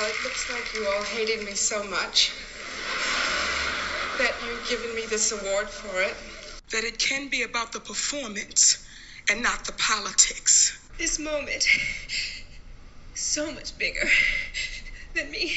Well, 0.00 0.08
it 0.08 0.24
looks 0.24 0.50
like 0.50 0.74
you 0.74 0.88
all 0.88 1.02
hated 1.02 1.44
me 1.44 1.52
so 1.52 1.84
much 1.84 2.32
that 4.16 4.32
you've 4.46 4.66
given 4.66 4.94
me 4.94 5.04
this 5.04 5.30
award 5.30 5.68
for 5.68 6.00
it. 6.00 6.16
That 6.72 6.84
it 6.84 6.98
can 6.98 7.28
be 7.28 7.42
about 7.42 7.72
the 7.72 7.80
performance 7.80 8.82
and 9.28 9.42
not 9.42 9.66
the 9.66 9.72
politics. 9.72 10.88
This 10.96 11.18
moment 11.18 11.66
so 13.14 13.52
much 13.52 13.76
bigger 13.76 14.08
than 15.14 15.30
me. 15.30 15.52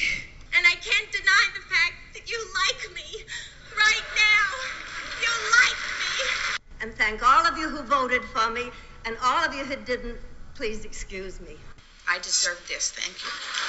And 0.57 0.67
I 0.67 0.75
can't 0.75 1.11
deny 1.13 1.45
the 1.55 1.63
fact 1.73 1.95
that 2.15 2.29
you 2.29 2.37
like 2.67 2.95
me. 2.97 3.23
Right 3.77 4.07
now, 4.13 4.49
you 5.21 5.31
like 5.61 5.79
me. 6.01 6.59
And 6.81 6.93
thank 6.95 7.23
all 7.23 7.45
of 7.45 7.57
you 7.57 7.69
who 7.69 7.81
voted 7.83 8.25
for 8.25 8.51
me, 8.51 8.71
and 9.05 9.15
all 9.23 9.45
of 9.45 9.55
you 9.55 9.63
who 9.63 9.77
didn't, 9.85 10.17
please 10.53 10.83
excuse 10.83 11.39
me. 11.39 11.55
I 12.09 12.17
deserve 12.19 12.61
this, 12.67 12.91
thank 12.91 13.23
you. 13.23 13.62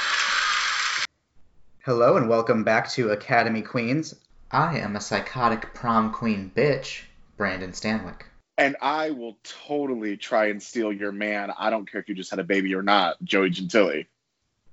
Hello 1.84 2.16
and 2.16 2.30
welcome 2.30 2.64
back 2.64 2.88
to 2.92 3.10
Academy 3.10 3.60
Queens. 3.60 4.14
I 4.50 4.78
am 4.78 4.96
a 4.96 5.02
psychotic 5.02 5.74
prom 5.74 6.14
queen 6.14 6.50
bitch, 6.56 7.02
Brandon 7.36 7.72
Stanwick. 7.72 8.22
And 8.56 8.74
I 8.80 9.10
will 9.10 9.36
totally 9.44 10.16
try 10.16 10.46
and 10.46 10.62
steal 10.62 10.94
your 10.94 11.12
man. 11.12 11.52
I 11.58 11.68
don't 11.68 11.84
care 11.84 12.00
if 12.00 12.08
you 12.08 12.14
just 12.14 12.30
had 12.30 12.38
a 12.38 12.42
baby 12.44 12.74
or 12.74 12.82
not, 12.82 13.22
Joey 13.22 13.50
Gentili. 13.50 14.06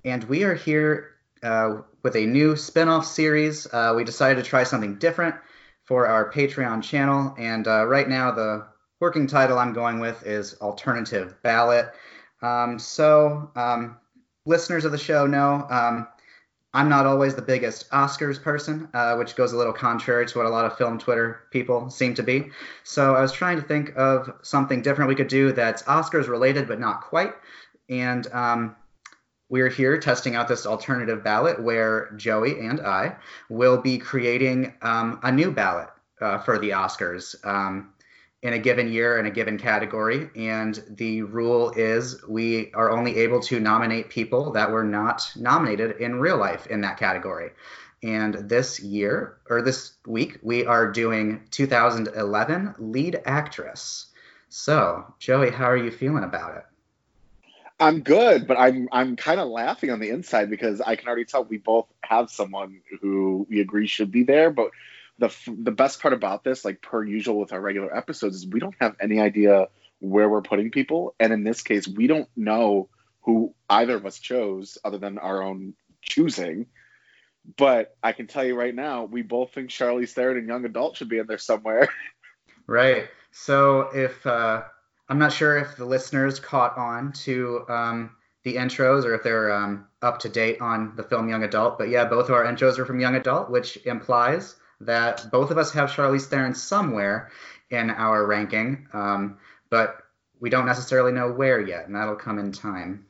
And 0.05 0.23
we 0.23 0.45
are 0.45 0.53
here 0.53 1.09
uh, 1.43 1.81
with 2.01 2.15
a 2.15 2.25
new 2.25 2.55
spin 2.55 2.87
off 2.87 3.05
series. 3.05 3.67
Uh, 3.67 3.91
we 3.93 4.05
decided 4.05 4.41
to 4.41 4.49
try 4.49 4.63
something 4.63 4.95
different 4.95 5.35
for 5.83 6.07
our 6.07 6.31
Patreon 6.31 6.81
channel. 6.81 7.35
And 7.37 7.67
uh, 7.67 7.87
right 7.87 8.07
now, 8.07 8.31
the 8.31 8.67
working 9.01 9.27
title 9.27 9.59
I'm 9.59 9.73
going 9.73 9.99
with 9.99 10.25
is 10.25 10.53
Alternative 10.61 11.35
Ballot. 11.43 11.91
Um, 12.41 12.79
so, 12.79 13.51
um, 13.57 13.97
listeners 14.45 14.85
of 14.85 14.93
the 14.93 14.97
show 14.97 15.27
know 15.27 15.67
um, 15.69 16.07
I'm 16.73 16.87
not 16.87 17.05
always 17.05 17.35
the 17.35 17.41
biggest 17.41 17.89
Oscars 17.89 18.41
person, 18.41 18.87
uh, 18.93 19.15
which 19.15 19.35
goes 19.35 19.51
a 19.51 19.57
little 19.57 19.73
contrary 19.73 20.25
to 20.25 20.37
what 20.37 20.47
a 20.47 20.49
lot 20.49 20.65
of 20.65 20.77
film 20.77 20.97
Twitter 20.97 21.43
people 21.51 21.89
seem 21.89 22.13
to 22.15 22.23
be. 22.23 22.49
So, 22.83 23.15
I 23.15 23.21
was 23.21 23.33
trying 23.33 23.57
to 23.57 23.67
think 23.67 23.91
of 23.97 24.33
something 24.41 24.81
different 24.81 25.09
we 25.09 25.15
could 25.15 25.27
do 25.27 25.51
that's 25.51 25.83
Oscars 25.83 26.27
related, 26.27 26.67
but 26.67 26.79
not 26.79 27.01
quite. 27.01 27.33
And 27.89 28.25
um, 28.31 28.75
we're 29.49 29.69
here 29.69 29.99
testing 29.99 30.35
out 30.35 30.47
this 30.47 30.65
alternative 30.65 31.25
ballot 31.25 31.61
where 31.61 32.11
Joey 32.15 32.59
and 32.61 32.79
I 32.79 33.17
will 33.49 33.77
be 33.77 33.97
creating 33.97 34.73
um, 34.81 35.19
a 35.23 35.31
new 35.31 35.51
ballot 35.51 35.89
uh, 36.21 36.37
for 36.37 36.57
the 36.57 36.69
Oscars 36.69 37.35
um, 37.45 37.91
in 38.41 38.53
a 38.53 38.59
given 38.59 38.91
year 38.91 39.19
in 39.19 39.25
a 39.25 39.31
given 39.31 39.57
category. 39.57 40.29
And 40.35 40.83
the 40.89 41.21
rule 41.21 41.71
is 41.71 42.25
we 42.27 42.71
are 42.73 42.91
only 42.91 43.17
able 43.17 43.39
to 43.41 43.59
nominate 43.59 44.09
people 44.09 44.51
that 44.53 44.71
were 44.71 44.83
not 44.83 45.31
nominated 45.35 45.97
in 46.01 46.19
real 46.19 46.37
life 46.37 46.67
in 46.67 46.81
that 46.81 46.97
category. 46.97 47.51
And 48.03 48.33
this 48.49 48.79
year, 48.79 49.37
or 49.49 49.61
this 49.61 49.93
week, 50.07 50.39
we 50.41 50.65
are 50.65 50.91
doing 50.91 51.47
2011 51.51 52.75
lead 52.79 53.21
actress. 53.25 54.07
So, 54.49 55.13
Joey, 55.19 55.51
how 55.51 55.65
are 55.65 55.77
you 55.77 55.91
feeling 55.91 56.23
about 56.23 56.57
it? 56.57 56.63
I'm 57.79 58.01
good, 58.01 58.47
but 58.47 58.57
I'm 58.57 58.87
I'm 58.91 59.15
kind 59.15 59.39
of 59.39 59.49
laughing 59.49 59.89
on 59.89 59.99
the 59.99 60.09
inside 60.09 60.51
because 60.51 60.81
I 60.81 60.95
can 60.95 61.07
already 61.07 61.25
tell 61.25 61.43
we 61.43 61.57
both 61.57 61.87
have 62.03 62.29
someone 62.29 62.81
who 63.01 63.47
we 63.49 63.59
agree 63.59 63.87
should 63.87 64.11
be 64.11 64.23
there. 64.23 64.51
But 64.51 64.69
the 65.21 65.33
the 65.47 65.71
best 65.71 66.01
part 66.01 66.13
about 66.13 66.43
this, 66.43 66.65
like 66.65 66.81
per 66.81 67.03
usual 67.03 67.39
with 67.39 67.53
our 67.53 67.61
regular 67.61 67.95
episodes, 67.95 68.37
is 68.37 68.47
we 68.47 68.59
don't 68.59 68.75
have 68.81 68.95
any 68.99 69.19
idea 69.19 69.67
where 69.99 70.27
we're 70.27 70.41
putting 70.41 70.71
people, 70.71 71.13
and 71.19 71.31
in 71.31 71.43
this 71.43 71.61
case, 71.61 71.87
we 71.87 72.07
don't 72.07 72.27
know 72.35 72.89
who 73.21 73.53
either 73.69 73.95
of 73.95 74.05
us 74.05 74.19
chose 74.19 74.79
other 74.83 74.97
than 74.97 75.19
our 75.19 75.43
own 75.43 75.75
choosing. 76.01 76.65
But 77.55 77.95
I 78.01 78.11
can 78.11 78.27
tell 78.27 78.43
you 78.43 78.55
right 78.55 78.73
now, 78.73 79.05
we 79.05 79.21
both 79.21 79.53
think 79.53 79.69
Charlize 79.69 80.11
Theron 80.11 80.37
and 80.37 80.47
Young 80.47 80.65
Adult 80.65 80.97
should 80.97 81.09
be 81.09 81.19
in 81.19 81.27
there 81.27 81.37
somewhere. 81.37 81.87
Right. 82.67 83.09
So 83.31 83.89
if 83.93 84.25
uh, 84.25 84.63
I'm 85.09 85.19
not 85.19 85.33
sure 85.33 85.57
if 85.57 85.75
the 85.75 85.83
listeners 85.83 86.39
caught 86.39 86.77
on 86.77 87.11
to 87.23 87.65
um, 87.67 88.11
the 88.43 88.55
intros 88.55 89.03
or 89.03 89.13
if 89.15 89.23
they're 89.23 89.51
um, 89.51 89.87
up 90.01 90.19
to 90.19 90.29
date 90.29 90.61
on 90.61 90.95
the 90.95 91.03
film 91.03 91.27
Young 91.27 91.43
Adult, 91.43 91.77
but 91.77 91.89
yeah, 91.89 92.05
both 92.05 92.29
of 92.29 92.35
our 92.35 92.45
intros 92.45 92.77
are 92.77 92.85
from 92.85 92.99
Young 92.99 93.15
Adult, 93.15 93.49
which 93.49 93.77
implies 93.85 94.55
that 94.85 95.29
both 95.31 95.51
of 95.51 95.57
us 95.57 95.71
have 95.71 95.91
Charlize 95.91 96.25
Theron 96.25 96.55
somewhere 96.55 97.31
in 97.69 97.89
our 97.89 98.25
ranking, 98.25 98.87
um, 98.93 99.37
but 99.69 100.01
we 100.39 100.49
don't 100.49 100.65
necessarily 100.65 101.11
know 101.11 101.31
where 101.31 101.61
yet, 101.61 101.87
and 101.87 101.95
that'll 101.95 102.15
come 102.15 102.39
in 102.39 102.51
time. 102.51 103.05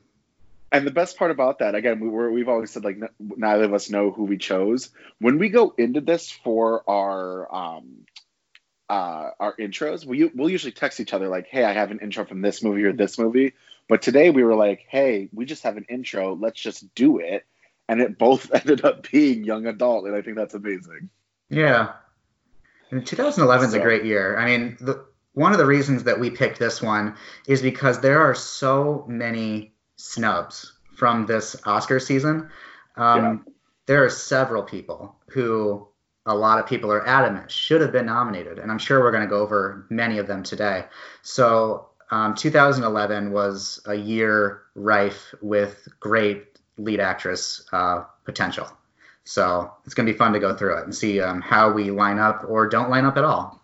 And 0.70 0.86
the 0.86 0.90
best 0.90 1.18
part 1.18 1.30
about 1.30 1.58
that, 1.58 1.74
again, 1.74 2.00
we 2.00 2.08
were, 2.08 2.30
we've 2.30 2.48
always 2.48 2.70
said 2.70 2.84
like 2.84 2.96
n- 2.96 3.08
neither 3.18 3.64
of 3.64 3.74
us 3.74 3.90
know 3.90 4.10
who 4.10 4.24
we 4.24 4.38
chose. 4.38 4.90
When 5.18 5.38
we 5.38 5.50
go 5.50 5.74
into 5.76 6.00
this 6.00 6.30
for 6.30 6.88
our 6.88 7.54
um, 7.54 8.06
uh, 8.88 9.30
our 9.38 9.56
intros, 9.56 10.06
we 10.06 10.24
we'll 10.34 10.50
usually 10.50 10.72
text 10.72 11.00
each 11.00 11.12
other 11.12 11.28
like, 11.28 11.46
"Hey, 11.46 11.64
I 11.64 11.72
have 11.72 11.90
an 11.90 12.00
intro 12.00 12.24
from 12.24 12.40
this 12.40 12.62
movie 12.62 12.84
or 12.84 12.92
this 12.92 13.18
movie." 13.18 13.52
But 13.88 14.00
today 14.00 14.30
we 14.30 14.44
were 14.44 14.54
like, 14.54 14.86
"Hey, 14.88 15.28
we 15.32 15.44
just 15.44 15.64
have 15.64 15.76
an 15.76 15.86
intro. 15.88 16.34
Let's 16.34 16.60
just 16.60 16.94
do 16.94 17.18
it." 17.18 17.44
And 17.88 18.00
it 18.00 18.16
both 18.16 18.50
ended 18.54 18.84
up 18.84 19.10
being 19.10 19.44
young 19.44 19.66
adult, 19.66 20.06
and 20.06 20.16
I 20.16 20.22
think 20.22 20.36
that's 20.36 20.54
amazing. 20.54 21.10
Yeah. 21.52 21.92
And 22.90 23.06
2011 23.06 23.66
is 23.66 23.72
So- 23.72 23.78
a 23.78 23.82
great 23.82 24.04
year. 24.04 24.36
I 24.38 24.44
mean, 24.46 24.76
the, 24.80 25.04
one 25.34 25.52
of 25.52 25.58
the 25.58 25.66
reasons 25.66 26.04
that 26.04 26.18
we 26.18 26.30
picked 26.30 26.58
this 26.58 26.82
one 26.82 27.14
is 27.46 27.62
because 27.62 28.00
there 28.00 28.20
are 28.20 28.34
so 28.34 29.04
many 29.08 29.74
snubs 29.96 30.72
from 30.96 31.26
this 31.26 31.56
Oscar 31.66 32.00
season. 32.00 32.50
Um, 32.96 33.46
There 33.86 34.04
are 34.04 34.10
several 34.10 34.62
people 34.62 35.16
who 35.28 35.88
a 36.24 36.34
lot 36.34 36.60
of 36.60 36.66
people 36.66 36.92
are 36.92 37.04
adamant 37.06 37.50
should 37.50 37.80
have 37.80 37.90
been 37.90 38.06
nominated, 38.06 38.60
and 38.60 38.70
I'm 38.70 38.78
sure 38.78 39.00
we're 39.00 39.10
going 39.10 39.24
to 39.24 39.28
go 39.28 39.40
over 39.40 39.86
many 39.90 40.18
of 40.18 40.28
them 40.28 40.44
today. 40.44 40.84
So, 41.22 41.88
um, 42.12 42.34
2011 42.36 43.32
was 43.32 43.80
a 43.86 43.94
year 43.94 44.62
rife 44.76 45.34
with 45.40 45.88
great 45.98 46.60
lead 46.78 47.00
actress 47.00 47.66
uh, 47.72 48.04
potential. 48.24 48.68
So 49.24 49.72
it's 49.84 49.94
going 49.94 50.06
to 50.06 50.12
be 50.12 50.18
fun 50.18 50.32
to 50.32 50.40
go 50.40 50.54
through 50.54 50.78
it 50.78 50.84
and 50.84 50.94
see 50.94 51.20
um, 51.20 51.40
how 51.40 51.70
we 51.72 51.90
line 51.90 52.18
up 52.18 52.44
or 52.48 52.68
don't 52.68 52.90
line 52.90 53.04
up 53.04 53.16
at 53.16 53.24
all. 53.24 53.60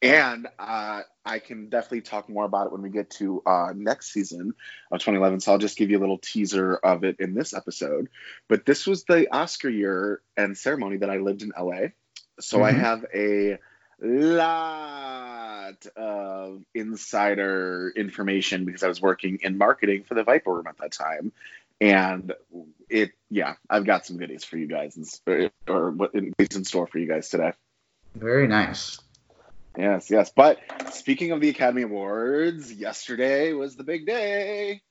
And 0.00 0.46
uh, 0.58 1.02
I 1.24 1.38
can 1.38 1.70
definitely 1.70 2.02
talk 2.02 2.28
more 2.28 2.44
about 2.44 2.66
it 2.66 2.72
when 2.72 2.82
we 2.82 2.90
get 2.90 3.08
to 3.10 3.42
uh, 3.46 3.72
next 3.74 4.12
season 4.12 4.54
of 4.90 5.00
2011. 5.00 5.40
So 5.40 5.52
I'll 5.52 5.58
just 5.58 5.78
give 5.78 5.90
you 5.90 5.98
a 5.98 6.00
little 6.00 6.18
teaser 6.18 6.76
of 6.76 7.04
it 7.04 7.16
in 7.20 7.34
this 7.34 7.54
episode. 7.54 8.08
But 8.48 8.66
this 8.66 8.86
was 8.86 9.04
the 9.04 9.32
Oscar 9.34 9.70
year 9.70 10.20
and 10.36 10.56
ceremony 10.56 10.98
that 10.98 11.10
I 11.10 11.18
lived 11.18 11.42
in 11.42 11.52
LA. 11.58 11.88
So 12.40 12.62
I 12.62 12.72
Mhm. 12.72 12.80
have 12.80 13.06
a 13.14 13.58
lot 14.00 15.86
of 15.96 16.64
insider 16.74 17.92
information 17.96 18.64
because 18.64 18.82
I 18.82 18.88
was 18.88 19.00
working 19.00 19.38
in 19.42 19.56
marketing 19.56 20.04
for 20.04 20.14
the 20.14 20.24
Viper 20.24 20.52
Room 20.52 20.66
at 20.66 20.76
that 20.78 20.92
time. 20.92 21.32
And 21.80 22.32
it, 22.88 23.12
yeah, 23.30 23.54
I've 23.68 23.84
got 23.84 24.06
some 24.06 24.16
goodies 24.16 24.44
for 24.44 24.56
you 24.56 24.66
guys, 24.66 24.96
in, 25.26 25.50
or 25.68 25.90
what 25.90 26.12
is 26.14 26.56
in 26.56 26.64
store 26.64 26.86
for 26.86 26.98
you 26.98 27.08
guys 27.08 27.28
today. 27.28 27.52
Very 28.14 28.46
nice. 28.46 29.00
Yes, 29.76 30.08
yes. 30.10 30.30
But 30.34 30.58
speaking 30.92 31.32
of 31.32 31.40
the 31.40 31.48
Academy 31.48 31.82
Awards, 31.82 32.72
yesterday 32.72 33.52
was 33.52 33.76
the 33.76 33.84
big 33.84 34.06
day. 34.06 34.82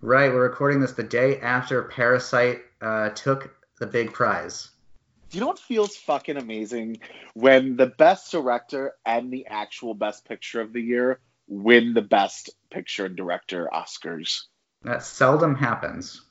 Right, 0.00 0.32
we're 0.32 0.42
recording 0.42 0.80
this 0.80 0.92
the 0.92 1.02
day 1.02 1.38
after 1.40 1.82
Parasite 1.84 2.62
uh, 2.80 3.10
took 3.10 3.54
the 3.78 3.86
big 3.86 4.12
prize. 4.12 4.70
Do 5.30 5.38
you 5.38 5.40
know 5.40 5.48
what 5.48 5.58
feels 5.58 5.96
fucking 5.96 6.36
amazing 6.36 7.00
when 7.34 7.76
the 7.76 7.86
best 7.86 8.30
director 8.30 8.92
and 9.04 9.32
the 9.32 9.46
actual 9.46 9.94
best 9.94 10.24
picture 10.24 10.60
of 10.60 10.72
the 10.72 10.80
year 10.80 11.20
win 11.48 11.92
the 11.92 12.02
best 12.02 12.50
picture 12.70 13.06
and 13.06 13.16
director 13.16 13.68
Oscars? 13.72 14.42
That 14.82 15.02
seldom 15.02 15.54
happens. 15.54 16.22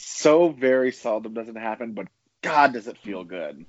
So 0.00 0.50
very 0.50 0.92
seldom 0.92 1.34
does 1.34 1.48
it 1.48 1.56
happen, 1.56 1.92
but 1.92 2.06
God, 2.40 2.72
does 2.72 2.86
it 2.86 2.96
feel 2.98 3.24
good. 3.24 3.66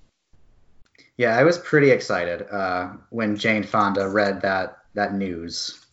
Yeah, 1.18 1.36
I 1.36 1.44
was 1.44 1.58
pretty 1.58 1.90
excited 1.90 2.46
uh, 2.48 2.92
when 3.10 3.36
Jane 3.36 3.64
Fonda 3.64 4.08
read 4.08 4.44
that 4.44 4.78
that 4.94 5.16
news. 5.16 5.84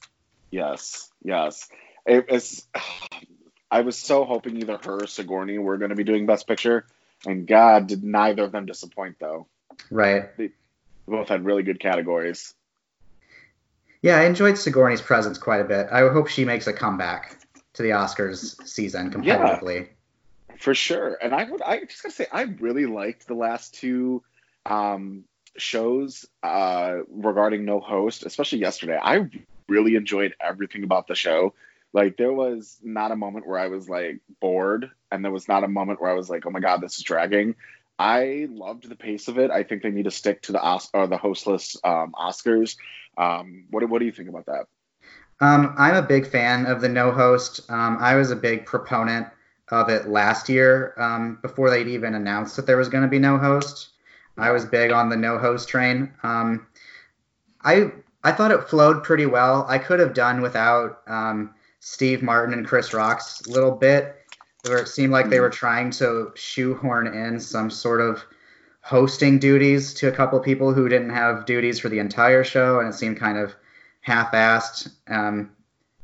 Yes, 0.50 1.10
yes. 1.24 1.68
It, 2.04 2.26
it's. 2.28 2.66
I 3.70 3.80
was 3.80 3.98
so 3.98 4.24
hoping 4.24 4.58
either 4.58 4.78
her 4.84 5.02
or 5.02 5.06
Sigourney 5.06 5.58
were 5.58 5.78
going 5.78 5.88
to 5.88 5.96
be 5.96 6.04
doing 6.04 6.26
Best 6.26 6.46
Picture, 6.46 6.86
and 7.26 7.46
God, 7.46 7.88
did 7.88 8.04
neither 8.04 8.44
of 8.44 8.52
them 8.52 8.66
disappoint 8.66 9.16
though. 9.18 9.46
Right. 9.90 10.36
They 10.36 10.50
both 11.08 11.30
had 11.30 11.46
really 11.46 11.62
good 11.62 11.80
categories. 11.80 12.54
Yeah, 14.02 14.18
I 14.18 14.24
enjoyed 14.24 14.58
Sigourney's 14.58 15.00
presence 15.00 15.38
quite 15.38 15.62
a 15.62 15.64
bit. 15.64 15.88
I 15.90 16.00
hope 16.00 16.28
she 16.28 16.44
makes 16.44 16.66
a 16.66 16.72
comeback 16.74 17.38
to 17.72 17.82
the 17.82 17.90
Oscars 17.90 18.62
season 18.68 19.10
competitively. 19.10 19.88
For 20.60 20.74
sure. 20.74 21.18
And 21.22 21.34
I 21.34 21.44
would 21.44 21.62
I 21.62 21.84
just 21.84 22.02
gotta 22.02 22.14
say 22.14 22.26
I 22.30 22.42
really 22.42 22.86
liked 22.86 23.26
the 23.26 23.34
last 23.34 23.74
two 23.74 24.22
um 24.64 25.24
shows 25.56 26.26
uh 26.42 26.98
regarding 27.08 27.64
no 27.64 27.80
host, 27.80 28.24
especially 28.24 28.58
yesterday. 28.58 28.98
I 29.00 29.28
really 29.68 29.96
enjoyed 29.96 30.34
everything 30.40 30.84
about 30.84 31.06
the 31.06 31.14
show. 31.14 31.54
Like 31.92 32.16
there 32.16 32.32
was 32.32 32.78
not 32.82 33.10
a 33.10 33.16
moment 33.16 33.46
where 33.46 33.58
I 33.58 33.68
was 33.68 33.88
like 33.88 34.20
bored, 34.40 34.90
and 35.10 35.24
there 35.24 35.32
was 35.32 35.48
not 35.48 35.64
a 35.64 35.68
moment 35.68 36.00
where 36.00 36.10
I 36.10 36.14
was 36.14 36.28
like, 36.28 36.44
"Oh 36.46 36.50
my 36.50 36.60
god, 36.60 36.80
this 36.80 36.98
is 36.98 37.04
dragging." 37.04 37.54
I 37.98 38.48
loved 38.50 38.88
the 38.88 38.96
pace 38.96 39.28
of 39.28 39.38
it. 39.38 39.50
I 39.50 39.62
think 39.62 39.82
they 39.82 39.90
need 39.90 40.04
to 40.04 40.10
stick 40.10 40.42
to 40.42 40.52
the 40.52 40.60
Os- 40.60 40.90
or 40.92 41.06
the 41.06 41.16
hostless 41.16 41.76
um, 41.82 42.12
Oscars. 42.12 42.76
Um, 43.16 43.64
what 43.70 43.88
what 43.88 44.00
do 44.00 44.04
you 44.04 44.12
think 44.12 44.28
about 44.28 44.46
that? 44.46 44.66
Um, 45.40 45.74
I'm 45.78 45.94
a 45.94 46.02
big 46.02 46.26
fan 46.26 46.66
of 46.66 46.80
the 46.80 46.88
no 46.88 47.12
host. 47.12 47.70
Um, 47.70 47.96
I 48.00 48.16
was 48.16 48.30
a 48.30 48.36
big 48.36 48.66
proponent 48.66 49.28
of 49.68 49.88
it 49.88 50.08
last 50.08 50.48
year 50.48 50.94
um, 50.96 51.38
before 51.42 51.70
they'd 51.70 51.88
even 51.88 52.14
announced 52.14 52.56
that 52.56 52.66
there 52.66 52.76
was 52.76 52.88
going 52.88 53.02
to 53.02 53.08
be 53.08 53.18
no 53.18 53.38
host. 53.38 53.90
I 54.38 54.50
was 54.50 54.64
big 54.64 54.92
on 54.92 55.08
the 55.08 55.16
no 55.16 55.38
host 55.38 55.68
train. 55.68 56.12
Um, 56.22 56.66
I 57.62 57.90
I 58.22 58.32
thought 58.32 58.50
it 58.50 58.68
flowed 58.68 59.02
pretty 59.02 59.26
well. 59.26 59.64
I 59.68 59.78
could 59.78 60.00
have 60.00 60.14
done 60.14 60.40
without 60.40 61.00
um, 61.06 61.54
Steve 61.80 62.22
Martin 62.22 62.54
and 62.54 62.66
Chris 62.66 62.92
Rock's 62.92 63.46
little 63.46 63.70
bit, 63.70 64.16
where 64.66 64.78
it 64.78 64.88
seemed 64.88 65.12
like 65.12 65.28
they 65.28 65.40
were 65.40 65.50
trying 65.50 65.90
to 65.92 66.32
shoehorn 66.34 67.06
in 67.06 67.40
some 67.40 67.70
sort 67.70 68.00
of 68.00 68.24
hosting 68.82 69.38
duties 69.38 69.94
to 69.94 70.08
a 70.08 70.12
couple 70.12 70.38
people 70.40 70.72
who 70.72 70.88
didn't 70.88 71.10
have 71.10 71.46
duties 71.46 71.78
for 71.78 71.88
the 71.88 71.98
entire 71.98 72.44
show, 72.44 72.78
and 72.78 72.88
it 72.88 72.94
seemed 72.94 73.18
kind 73.18 73.38
of 73.38 73.54
half-assed. 74.00 74.90
Um, 75.08 75.55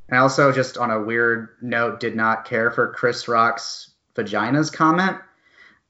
and 0.08 0.18
also, 0.18 0.52
just 0.52 0.76
on 0.78 0.90
a 0.90 1.02
weird 1.02 1.50
note, 1.60 2.00
did 2.00 2.16
not 2.16 2.44
care 2.44 2.70
for 2.70 2.92
Chris 2.92 3.28
Rock's 3.28 3.90
vaginas 4.14 4.72
comment 4.72 5.16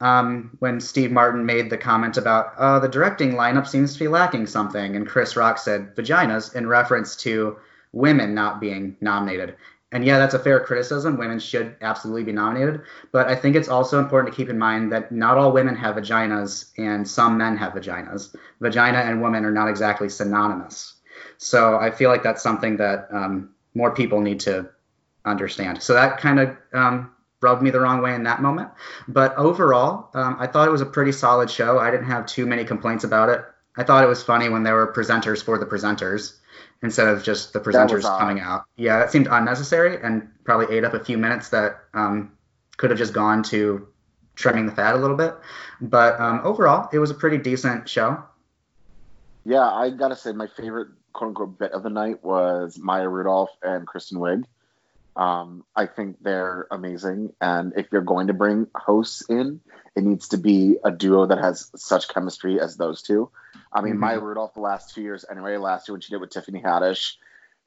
um, 0.03 0.57
when 0.59 0.81
Steve 0.81 1.13
Martin 1.13 1.47
made 1.47 1.71
the 1.71 1.79
comment 1.79 2.17
about 2.17 2.55
uh, 2.59 2.81
the 2.81 2.89
directing 2.89 3.33
lineup 3.33 3.69
seems 3.69 3.93
to 3.93 3.99
be 4.01 4.09
lacking 4.09 4.47
something, 4.47 4.97
and 4.97 5.07
Chris 5.07 5.37
Rock 5.37 5.59
said 5.59 5.95
vaginas 5.95 6.55
in 6.57 6.67
reference 6.67 7.15
to 7.17 7.57
women 7.93 8.35
not 8.35 8.61
being 8.61 8.97
nominated. 9.01 9.55
And 9.93 10.05
yeah, 10.05 10.19
that's 10.19 10.35
a 10.35 10.39
fair 10.39 10.59
criticism. 10.59 11.19
Women 11.19 11.39
should 11.39 11.77
absolutely 11.83 12.25
be 12.25 12.33
nominated. 12.33 12.81
But 13.13 13.29
I 13.29 13.37
think 13.37 13.55
it's 13.55 13.69
also 13.69 13.99
important 13.99 14.35
to 14.35 14.37
keep 14.37 14.49
in 14.49 14.59
mind 14.59 14.91
that 14.91 15.13
not 15.13 15.37
all 15.37 15.53
women 15.53 15.77
have 15.77 15.97
vaginas 15.97 16.73
and 16.79 17.07
some 17.07 17.37
men 17.37 17.59
have 17.59 17.75
vaginas. 17.75 18.35
Vagina 18.61 18.99
and 18.99 19.21
woman 19.21 19.45
are 19.45 19.53
not 19.53 19.69
exactly 19.69 20.09
synonymous. 20.09 20.95
So 21.37 21.77
I 21.77 21.91
feel 21.91 22.09
like 22.09 22.23
that's 22.23 22.43
something 22.43 22.79
that 22.79 23.07
um, 23.13 23.51
more 23.75 23.95
people 23.95 24.21
need 24.21 24.41
to 24.41 24.69
understand. 25.25 25.83
So 25.83 25.95
that 25.95 26.19
kind 26.19 26.41
of 26.41 26.57
um, 26.73 27.13
rubbed 27.41 27.63
me 27.63 27.71
the 27.71 27.81
wrong 27.81 28.03
way 28.03 28.15
in 28.15 28.23
that 28.25 28.41
moment. 28.43 28.71
But 29.09 29.37
overall, 29.37 30.11
um, 30.15 30.37
I 30.39 30.47
thought 30.47 30.69
it 30.69 30.71
was 30.71 30.81
a 30.81 30.87
pretty 30.87 31.13
solid 31.13 31.51
show. 31.51 31.79
I 31.79 31.91
didn't 31.91 32.07
have 32.07 32.27
too 32.27 32.47
many 32.47 32.65
complaints 32.65 33.05
about 33.05 33.29
it. 33.29 33.45
I 33.77 33.85
thought 33.85 34.05
it 34.05 34.09
was 34.09 34.23
funny 34.23 34.49
when 34.49 34.63
there 34.63 34.75
were 34.75 34.93
presenters 34.93 35.43
for 35.43 35.59
the 35.59 35.67
presenters 35.67 36.35
instead 36.83 37.09
of 37.09 37.23
just 37.23 37.53
the 37.53 37.61
presenters 37.61 38.03
coming 38.19 38.41
out. 38.41 38.65
Yeah, 38.77 38.99
that 38.99 39.11
seemed 39.11 39.29
unnecessary 39.31 39.99
and 40.03 40.29
probably 40.45 40.77
ate 40.77 40.85
up 40.85 40.95
a 40.95 41.03
few 41.03 41.17
minutes 41.17 41.49
that 41.51 41.79
um, 41.95 42.33
could 42.77 42.91
have 42.91 42.99
just 42.99 43.13
gone 43.13 43.43
to 43.45 43.89
trimming 44.35 44.67
the 44.67 44.73
fat 44.73 44.95
a 44.95 44.99
little 44.99 45.17
bit. 45.17 45.35
But 45.81 46.21
um, 46.21 46.41
overall, 46.45 46.89
it 46.93 46.99
was 46.99 47.11
a 47.11 47.15
pretty 47.15 47.39
decent 47.39 47.89
show. 47.89 48.23
Yeah, 49.45 49.69
I 49.69 49.91
gotta 49.91 50.17
say 50.17 50.33
my 50.33 50.47
favorite 50.47 50.89
quote 51.13 51.29
unquote 51.29 51.59
bit 51.59 51.73
of 51.73 51.83
the 51.83 51.91
night 51.91 52.25
was 52.25 52.79
Maya 52.79 53.09
Rudolph 53.09 53.51
and 53.63 53.87
Kristen 53.87 54.19
Wiig. 54.19 54.45
Um, 55.15 55.65
I 55.77 55.87
think 55.87 56.23
they're 56.23 56.67
amazing, 56.71 57.35
and 57.39 57.75
if 57.77 57.89
you're 57.93 58.01
going 58.01 58.29
to 58.29 58.33
bring 58.33 58.67
hosts 58.75 59.23
in, 59.29 59.61
it 59.95 60.05
needs 60.05 60.29
to 60.29 60.39
be 60.39 60.77
a 60.83 60.91
duo 60.91 61.27
that 61.27 61.39
has 61.39 61.71
such 61.77 62.09
chemistry 62.09 62.59
as 62.59 62.79
those 62.79 63.03
two. 63.03 63.31
I 63.71 63.83
mean, 63.83 63.93
mm-hmm. 63.93 64.01
Maya 64.01 64.21
Rudolph 64.21 64.55
the 64.55 64.61
last 64.61 64.95
two 64.95 65.03
years, 65.03 65.27
anyway, 65.31 65.59
last 65.59 65.87
year 65.87 65.95
when 65.95 66.01
she 66.01 66.11
did 66.11 66.21
with 66.21 66.31
Tiffany 66.31 66.63
Haddish, 66.63 67.17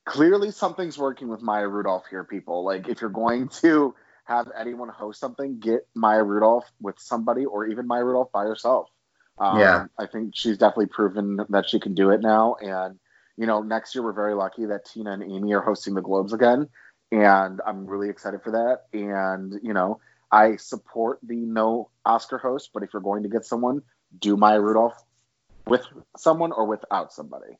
clearly 0.05 0.49
something's 0.49 0.97
working 0.97 1.27
with 1.27 1.43
Maya 1.43 1.67
Rudolph 1.67 2.05
here, 2.09 2.23
people. 2.23 2.63
Like, 2.63 2.87
if 2.87 3.01
you're 3.01 3.11
going 3.11 3.49
to 3.61 3.93
have 4.23 4.47
anyone 4.57 4.89
host 4.89 5.19
something, 5.19 5.59
get 5.59 5.87
Maya 5.93 6.23
Rudolph 6.23 6.65
with 6.81 6.99
somebody, 6.99 7.45
or 7.45 7.67
even 7.67 7.85
Maya 7.85 8.03
Rudolph 8.03 8.31
by 8.31 8.45
herself. 8.45 8.89
Um, 9.37 9.59
yeah, 9.59 9.85
I 9.99 10.07
think 10.07 10.31
she's 10.35 10.57
definitely 10.57 10.87
proven 10.87 11.41
that 11.49 11.69
she 11.69 11.79
can 11.79 11.93
do 11.93 12.09
it 12.09 12.21
now, 12.21 12.55
and 12.59 12.97
you 13.37 13.45
know, 13.45 13.61
next 13.61 13.95
year 13.95 14.03
we're 14.03 14.13
very 14.13 14.33
lucky 14.33 14.65
that 14.65 14.85
Tina 14.85 15.11
and 15.11 15.23
Amy 15.23 15.53
are 15.53 15.61
hosting 15.61 15.93
the 15.93 16.01
Globes 16.01 16.33
again 16.33 16.69
and 17.11 17.61
I'm 17.65 17.85
really 17.85 18.09
excited 18.09 18.41
for 18.43 18.51
that. 18.51 18.97
And 18.97 19.59
you 19.63 19.73
know, 19.73 19.99
I 20.31 20.57
support 20.57 21.19
the 21.23 21.35
no 21.35 21.89
Oscar 22.05 22.37
host, 22.37 22.71
but 22.73 22.83
if 22.83 22.93
you're 22.93 23.01
going 23.01 23.23
to 23.23 23.29
get 23.29 23.45
someone, 23.45 23.81
do 24.19 24.37
Maya 24.37 24.59
Rudolph 24.59 25.01
with 25.67 25.85
someone 26.17 26.51
or 26.51 26.65
without 26.65 27.13
somebody. 27.13 27.57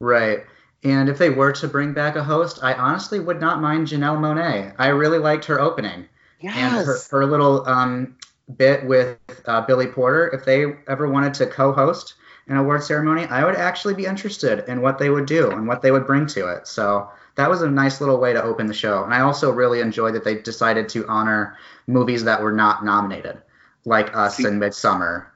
Right. 0.00 0.40
And 0.84 1.08
if 1.08 1.18
they 1.18 1.30
were 1.30 1.52
to 1.52 1.68
bring 1.68 1.92
back 1.92 2.16
a 2.16 2.24
host, 2.24 2.58
I 2.62 2.74
honestly 2.74 3.20
would 3.20 3.40
not 3.40 3.60
mind 3.60 3.86
Janelle 3.86 4.18
Monáe. 4.18 4.74
I 4.78 4.88
really 4.88 5.18
liked 5.18 5.44
her 5.44 5.60
opening. 5.60 6.06
Yes. 6.40 6.56
And 6.56 6.86
her, 6.86 6.98
her 7.10 7.26
little 7.26 7.64
um, 7.68 8.16
bit 8.56 8.84
with 8.84 9.18
uh, 9.46 9.60
Billy 9.60 9.86
Porter. 9.86 10.28
If 10.30 10.44
they 10.44 10.64
ever 10.88 11.08
wanted 11.08 11.34
to 11.34 11.46
co-host 11.46 12.14
an 12.52 12.58
award 12.58 12.84
ceremony, 12.84 13.24
I 13.24 13.44
would 13.44 13.56
actually 13.56 13.94
be 13.94 14.04
interested 14.04 14.68
in 14.68 14.82
what 14.82 14.98
they 14.98 15.10
would 15.10 15.26
do 15.26 15.50
and 15.50 15.66
what 15.66 15.82
they 15.82 15.90
would 15.90 16.06
bring 16.06 16.26
to 16.26 16.48
it. 16.48 16.68
So 16.68 17.10
that 17.36 17.48
was 17.48 17.62
a 17.62 17.70
nice 17.70 18.00
little 18.00 18.18
way 18.18 18.32
to 18.34 18.42
open 18.42 18.66
the 18.66 18.74
show. 18.74 19.04
And 19.04 19.14
I 19.14 19.20
also 19.20 19.50
really 19.50 19.80
enjoyed 19.80 20.14
that 20.14 20.24
they 20.24 20.36
decided 20.36 20.88
to 20.90 21.06
honor 21.08 21.56
movies 21.86 22.24
that 22.24 22.42
were 22.42 22.52
not 22.52 22.84
nominated, 22.84 23.40
like 23.84 24.14
Us 24.14 24.36
See, 24.36 24.44
and 24.44 24.60
Midsommar. 24.60 25.26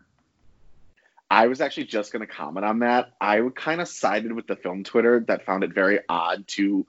I 1.30 1.46
was 1.46 1.60
actually 1.60 1.86
just 1.86 2.12
going 2.12 2.20
to 2.20 2.32
comment 2.32 2.66
on 2.66 2.80
that. 2.80 3.12
I 3.20 3.40
kind 3.54 3.80
of 3.80 3.88
sided 3.88 4.32
with 4.32 4.46
the 4.46 4.56
film 4.56 4.84
Twitter 4.84 5.24
that 5.26 5.46
found 5.46 5.64
it 5.64 5.74
very 5.74 6.00
odd 6.08 6.46
to 6.48 6.86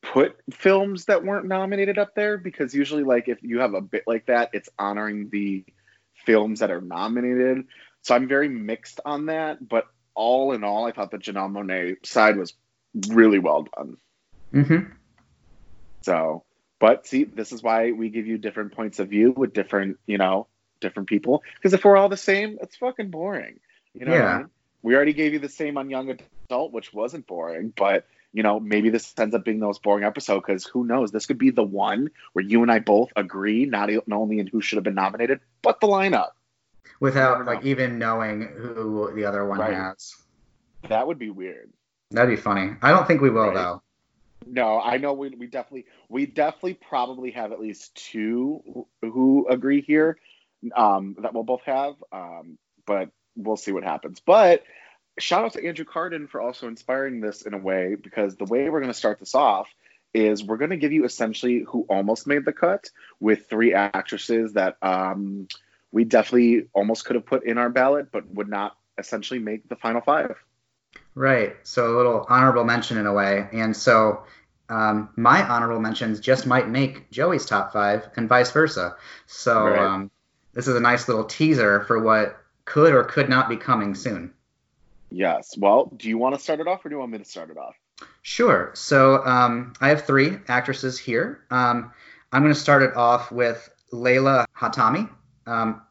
put 0.00 0.36
films 0.50 1.04
that 1.06 1.24
weren't 1.24 1.46
nominated 1.46 1.96
up 1.96 2.14
there 2.14 2.38
because 2.38 2.74
usually, 2.74 3.04
like, 3.04 3.28
if 3.28 3.42
you 3.42 3.60
have 3.60 3.74
a 3.74 3.80
bit 3.80 4.02
like 4.06 4.26
that, 4.26 4.50
it's 4.52 4.68
honoring 4.78 5.30
the 5.30 5.64
films 6.26 6.60
that 6.60 6.70
are 6.70 6.80
nominated. 6.80 7.66
So 8.02 8.14
I'm 8.14 8.28
very 8.28 8.48
mixed 8.48 9.00
on 9.04 9.26
that. 9.26 9.66
But 9.66 9.86
all 10.14 10.52
in 10.52 10.64
all, 10.64 10.86
I 10.86 10.92
thought 10.92 11.10
the 11.10 11.18
Janelle 11.18 11.50
Monáe 11.50 12.04
side 12.04 12.36
was 12.36 12.54
really 13.08 13.38
well 13.38 13.66
done. 13.76 13.96
Mm-hmm. 14.52 14.92
So, 16.02 16.44
but 16.78 17.06
see, 17.06 17.24
this 17.24 17.52
is 17.52 17.62
why 17.62 17.92
we 17.92 18.10
give 18.10 18.26
you 18.26 18.38
different 18.38 18.72
points 18.72 18.98
of 18.98 19.08
view 19.08 19.32
with 19.32 19.52
different, 19.52 19.98
you 20.06 20.18
know, 20.18 20.48
different 20.80 21.08
people. 21.08 21.42
Because 21.56 21.72
if 21.72 21.84
we're 21.84 21.96
all 21.96 22.08
the 22.08 22.16
same, 22.16 22.58
it's 22.60 22.76
fucking 22.76 23.10
boring. 23.10 23.60
You 23.94 24.06
know, 24.06 24.14
yeah. 24.14 24.26
I 24.26 24.38
mean? 24.38 24.50
we 24.82 24.94
already 24.94 25.12
gave 25.12 25.32
you 25.32 25.38
the 25.38 25.48
same 25.48 25.78
on 25.78 25.90
young 25.90 26.10
adult, 26.10 26.72
which 26.72 26.92
wasn't 26.92 27.26
boring, 27.26 27.72
but 27.74 28.06
you 28.32 28.42
know, 28.42 28.58
maybe 28.58 28.88
this 28.88 29.12
ends 29.18 29.34
up 29.34 29.44
being 29.44 29.60
the 29.60 29.66
most 29.66 29.82
boring 29.82 30.04
episode 30.04 30.40
because 30.40 30.64
who 30.64 30.84
knows? 30.86 31.12
This 31.12 31.26
could 31.26 31.38
be 31.38 31.50
the 31.50 31.62
one 31.62 32.10
where 32.32 32.44
you 32.44 32.62
and 32.62 32.72
I 32.72 32.78
both 32.78 33.10
agree 33.14 33.66
not, 33.66 33.90
not 33.90 34.16
only 34.16 34.38
in 34.38 34.46
who 34.46 34.62
should 34.62 34.76
have 34.76 34.84
been 34.84 34.94
nominated, 34.94 35.40
but 35.60 35.80
the 35.80 35.86
lineup. 35.86 36.30
Without 37.02 37.44
like 37.46 37.64
even 37.64 37.98
knowing 37.98 38.42
who 38.42 39.12
the 39.12 39.24
other 39.24 39.44
one 39.44 39.58
right. 39.58 39.74
has. 39.74 40.14
That 40.88 41.08
would 41.08 41.18
be 41.18 41.30
weird. 41.30 41.72
That'd 42.12 42.30
be 42.30 42.40
funny. 42.40 42.76
I 42.80 42.92
don't 42.92 43.08
think 43.08 43.20
we 43.20 43.28
will 43.28 43.46
right. 43.46 43.54
though. 43.54 43.82
No, 44.46 44.80
I 44.80 44.98
know 44.98 45.12
we, 45.12 45.30
we 45.30 45.48
definitely 45.48 45.86
we 46.08 46.26
definitely 46.26 46.74
probably 46.74 47.32
have 47.32 47.50
at 47.50 47.58
least 47.58 47.96
two 47.96 48.86
who 49.02 49.48
agree 49.50 49.80
here 49.80 50.16
um, 50.76 51.16
that 51.18 51.34
we'll 51.34 51.42
both 51.42 51.64
have, 51.64 51.94
um, 52.12 52.56
but 52.86 53.10
we'll 53.34 53.56
see 53.56 53.72
what 53.72 53.82
happens. 53.82 54.20
But 54.20 54.62
shout 55.18 55.44
out 55.44 55.54
to 55.54 55.66
Andrew 55.66 55.84
Carden 55.84 56.28
for 56.28 56.40
also 56.40 56.68
inspiring 56.68 57.20
this 57.20 57.42
in 57.42 57.52
a 57.52 57.58
way 57.58 57.96
because 57.96 58.36
the 58.36 58.44
way 58.44 58.70
we're 58.70 58.80
going 58.80 58.92
to 58.92 58.96
start 58.98 59.18
this 59.18 59.34
off 59.34 59.68
is 60.14 60.44
we're 60.44 60.56
going 60.56 60.70
to 60.70 60.76
give 60.76 60.92
you 60.92 61.04
essentially 61.04 61.64
who 61.66 61.84
almost 61.88 62.28
made 62.28 62.44
the 62.44 62.52
cut 62.52 62.90
with 63.18 63.48
three 63.48 63.74
actresses 63.74 64.52
that 64.52 64.76
um, 64.82 65.48
we 65.92 66.04
definitely 66.04 66.66
almost 66.72 67.04
could 67.04 67.16
have 67.16 67.26
put 67.26 67.44
in 67.44 67.58
our 67.58 67.70
ballot 67.70 68.10
but 68.10 68.26
would 68.34 68.48
not 68.48 68.76
essentially 68.98 69.38
make 69.38 69.68
the 69.68 69.76
final 69.76 70.00
five. 70.00 70.36
Right. 71.14 71.56
So 71.62 71.94
a 71.94 71.96
little 71.96 72.26
honorable 72.28 72.64
mention 72.64 72.98
in 72.98 73.06
a 73.06 73.12
way. 73.12 73.46
And 73.52 73.76
so 73.76 74.24
um, 74.68 75.10
my 75.16 75.46
honorable 75.46 75.80
mentions 75.80 76.20
just 76.20 76.46
might 76.46 76.68
make 76.68 77.10
Joey's 77.10 77.44
top 77.44 77.72
five 77.72 78.08
and 78.16 78.28
vice 78.28 78.50
versa. 78.50 78.96
So 79.26 79.66
right. 79.66 79.78
um, 79.78 80.10
this 80.54 80.66
is 80.66 80.74
a 80.74 80.80
nice 80.80 81.08
little 81.08 81.24
teaser 81.24 81.84
for 81.84 82.02
what 82.02 82.36
could 82.64 82.94
or 82.94 83.04
could 83.04 83.28
not 83.28 83.48
be 83.48 83.56
coming 83.56 83.94
soon. 83.94 84.32
Yes. 85.10 85.56
Well, 85.58 85.92
do 85.96 86.08
you 86.08 86.16
want 86.16 86.34
to 86.34 86.40
start 86.40 86.60
it 86.60 86.66
off 86.66 86.84
or 86.84 86.88
do 86.88 86.94
you 86.94 87.00
want 87.00 87.12
me 87.12 87.18
to 87.18 87.24
start 87.24 87.50
it 87.50 87.58
off? 87.58 87.74
Sure. 88.22 88.70
So 88.74 89.24
um, 89.24 89.74
I 89.80 89.88
have 89.90 90.06
three 90.06 90.38
actresses 90.48 90.98
here. 90.98 91.44
Um, 91.50 91.92
I'm 92.32 92.42
going 92.42 92.54
to 92.54 92.58
start 92.58 92.82
it 92.82 92.96
off 92.96 93.30
with 93.30 93.68
Leila 93.90 94.46
Hatami. 94.56 95.10
Um, 95.46 95.82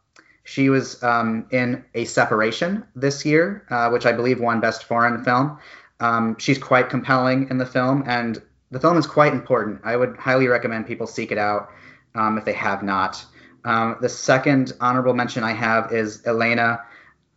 she 0.43 0.69
was 0.69 1.01
um, 1.03 1.47
in 1.51 1.83
A 1.93 2.05
Separation 2.05 2.83
this 2.95 3.25
year, 3.25 3.65
uh, 3.69 3.89
which 3.89 4.05
I 4.05 4.11
believe 4.11 4.39
won 4.39 4.59
Best 4.59 4.85
Foreign 4.85 5.23
Film. 5.23 5.57
Um, 5.99 6.35
she's 6.39 6.57
quite 6.57 6.89
compelling 6.89 7.47
in 7.49 7.57
the 7.57 7.65
film, 7.65 8.03
and 8.07 8.41
the 8.71 8.79
film 8.79 8.97
is 8.97 9.05
quite 9.05 9.33
important. 9.33 9.81
I 9.83 9.95
would 9.95 10.17
highly 10.17 10.47
recommend 10.47 10.87
people 10.87 11.05
seek 11.05 11.31
it 11.31 11.37
out 11.37 11.69
um, 12.15 12.37
if 12.37 12.45
they 12.45 12.53
have 12.53 12.81
not. 12.81 13.23
Um, 13.63 13.97
the 14.01 14.09
second 14.09 14.73
honorable 14.81 15.13
mention 15.13 15.43
I 15.43 15.51
have 15.51 15.91
is 15.91 16.25
Elena 16.25 16.81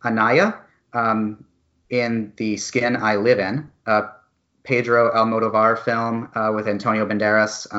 Anaya 0.03 0.59
um, 0.93 1.45
in 1.89 2.33
The 2.37 2.57
Skin 2.57 2.95
I 2.95 3.17
Live 3.17 3.39
In, 3.39 3.69
a 3.85 4.05
Pedro 4.63 5.11
Almodovar 5.13 5.77
film 5.77 6.29
uh, 6.33 6.51
with 6.55 6.67
Antonio 6.67 7.05
Banderas. 7.05 7.71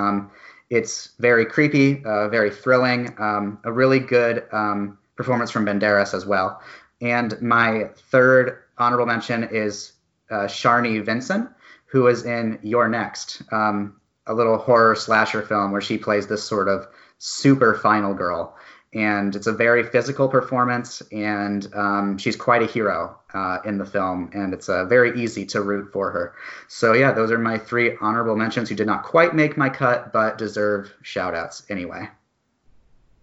It's 0.68 1.10
very 1.18 1.46
creepy, 1.46 2.04
uh, 2.04 2.28
very 2.28 2.50
thrilling, 2.50 3.14
um, 3.18 3.58
a 3.64 3.72
really 3.72 4.00
good 4.00 4.44
um, 4.52 4.98
performance 5.16 5.50
from 5.50 5.64
Banderas 5.64 6.12
as 6.12 6.26
well. 6.26 6.60
And 7.00 7.40
my 7.40 7.90
third 8.10 8.58
honorable 8.78 9.06
mention 9.06 9.44
is 9.44 9.92
uh, 10.30 10.46
Sharni 10.46 11.04
Vinson, 11.04 11.48
who 11.86 12.08
is 12.08 12.24
in 12.24 12.58
You're 12.62 12.88
Next, 12.88 13.42
um, 13.52 14.00
a 14.26 14.34
little 14.34 14.58
horror 14.58 14.96
slasher 14.96 15.42
film 15.42 15.70
where 15.70 15.80
she 15.80 15.98
plays 15.98 16.26
this 16.26 16.42
sort 16.42 16.68
of 16.68 16.88
super 17.18 17.74
final 17.74 18.12
girl 18.12 18.56
and 18.96 19.36
it's 19.36 19.46
a 19.46 19.52
very 19.52 19.82
physical 19.82 20.26
performance 20.26 21.02
and 21.12 21.68
um, 21.74 22.16
she's 22.16 22.34
quite 22.34 22.62
a 22.62 22.66
hero 22.66 23.18
uh, 23.34 23.58
in 23.66 23.76
the 23.76 23.84
film 23.84 24.30
and 24.32 24.54
it's 24.54 24.70
uh, 24.70 24.86
very 24.86 25.20
easy 25.22 25.44
to 25.44 25.60
root 25.60 25.92
for 25.92 26.10
her. 26.10 26.34
So 26.68 26.94
yeah 26.94 27.12
those 27.12 27.30
are 27.30 27.38
my 27.38 27.58
three 27.58 27.96
honorable 28.00 28.36
mentions 28.36 28.70
who 28.70 28.74
did 28.74 28.86
not 28.86 29.04
quite 29.04 29.34
make 29.34 29.56
my 29.56 29.68
cut 29.68 30.14
but 30.14 30.38
deserve 30.38 30.92
shout 31.02 31.34
outs 31.34 31.62
anyway. 31.68 32.08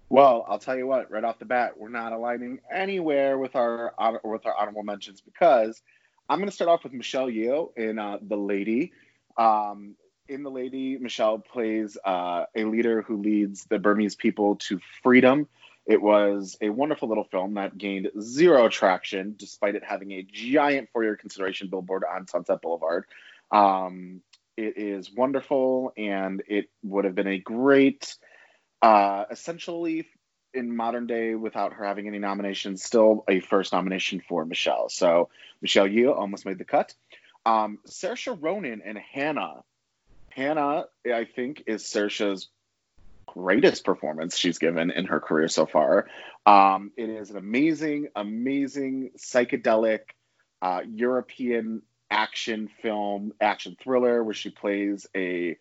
Well 0.10 0.46
i'll 0.48 0.60
tell 0.60 0.78
you 0.78 0.86
what 0.86 1.10
right 1.10 1.24
off 1.24 1.40
the 1.40 1.46
bat 1.46 1.76
we're 1.76 1.90
not 1.90 2.14
aligning 2.14 2.60
anywhere 2.72 3.40
with 3.40 3.56
our 3.56 3.96
with 4.24 4.46
our 4.46 4.56
honorable 4.56 4.84
mentions 4.84 5.22
because 5.22 5.82
i'm 6.30 6.38
going 6.38 6.50
to 6.50 6.56
start 6.56 6.70
off 6.70 6.84
with 6.84 6.94
michelle 6.94 7.30
yeoh 7.30 7.76
in 7.76 7.98
uh, 7.98 8.20
the 8.22 8.38
lady. 8.38 8.94
Um, 9.38 9.96
in 10.34 10.44
the 10.44 10.52
lady 10.52 10.98
michelle 10.98 11.40
plays 11.40 11.98
uh, 12.04 12.46
a 12.56 12.66
leader 12.66 13.02
who 13.02 13.18
leads 13.22 13.66
the 13.66 13.80
burmese 13.80 14.16
people 14.16 14.56
to 14.58 14.80
freedom 15.02 15.48
it 15.86 16.02
was 16.02 16.58
a 16.62 16.70
wonderful 16.70 17.10
little 17.10 17.26
film 17.26 17.56
that 17.56 17.78
gained 17.78 18.10
zero 18.20 18.70
traction 18.70 19.36
despite 19.38 19.76
it 19.76 19.84
having 19.84 20.12
a 20.12 20.24
giant 20.24 20.90
for 20.94 21.04
your 21.04 21.18
consideration 21.18 21.68
billboard 21.68 22.04
on 22.10 22.28
Sunset 22.28 22.62
Boulevard. 22.62 23.06
Um, 23.52 24.22
it 24.56 24.78
is 24.78 25.12
wonderful 25.12 25.92
and 25.98 26.42
it 26.48 26.70
would 26.84 27.06
have 27.06 27.16
been 27.16 27.28
a 27.28 27.40
great, 27.40 28.16
uh, 28.82 29.26
essentially 29.30 30.08
in 30.54 30.74
modern 30.74 31.08
day 31.08 31.36
without 31.36 31.74
her 31.74 31.84
having 31.84 32.08
any 32.08 32.20
nominations, 32.20 32.84
still 32.84 33.26
a 33.28 33.40
first 33.42 33.74
nomination 33.74 34.22
for 34.28 34.46
Michelle. 34.46 34.88
So 34.88 35.30
Michelle 35.62 35.88
Yeoh 35.88 36.16
almost 36.16 36.46
made 36.46 36.60
the 36.60 36.66
cut. 36.66 36.94
Um, 37.46 37.80
Saoirse 37.88 38.38
Ronan 38.40 38.82
and 38.86 38.98
Hannah. 38.98 39.64
Hannah, 40.36 40.86
I 41.06 41.26
think, 41.26 41.64
is 41.68 41.86
Saoirse's 41.86 42.50
greatest 43.26 43.84
performance 43.84 44.38
she's 44.38 44.58
given 44.58 44.92
in 44.92 45.06
her 45.06 45.20
career 45.20 45.48
so 45.48 45.66
far. 45.66 46.08
Um, 46.46 46.92
it 46.98 47.10
is 47.10 47.30
an 47.32 47.38
amazing, 47.38 48.10
amazing 48.16 49.12
psychedelic 49.18 50.00
uh, 50.62 50.82
European 50.88 51.82
action 52.12 52.70
film, 52.82 53.34
action 53.42 53.76
thriller, 53.82 54.24
where 54.24 54.34
she 54.34 54.50
plays 54.50 55.08
a 55.16 55.58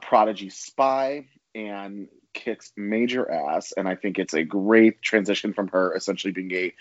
prodigy 0.00 0.48
spy 0.48 1.26
and 1.54 2.08
kicks 2.32 2.72
major 2.76 3.30
ass. 3.30 3.72
And 3.72 3.86
I 3.86 3.94
think 3.94 4.18
it's 4.18 4.34
a 4.34 4.44
great 4.44 5.02
transition 5.02 5.52
from 5.52 5.68
her 5.68 5.94
essentially 5.94 6.32
being 6.32 6.52
a 6.52 6.72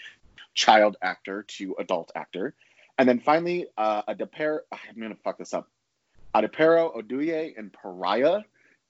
child 0.54 0.98
actor 1.02 1.44
to 1.44 1.76
adult 1.80 2.12
actor. 2.16 2.54
And 2.98 3.08
then 3.10 3.20
finally, 3.20 3.68
uh, 3.78 4.04
a 4.08 4.16
Depero, 4.16 4.60
I'm 4.72 5.00
going 5.00 5.14
to 5.14 5.22
fuck 5.24 5.38
this 5.38 5.54
up. 5.54 5.68
Adepero 6.36 6.96
Oduye 6.96 7.58
and 7.58 7.74
Pariah 7.74 8.42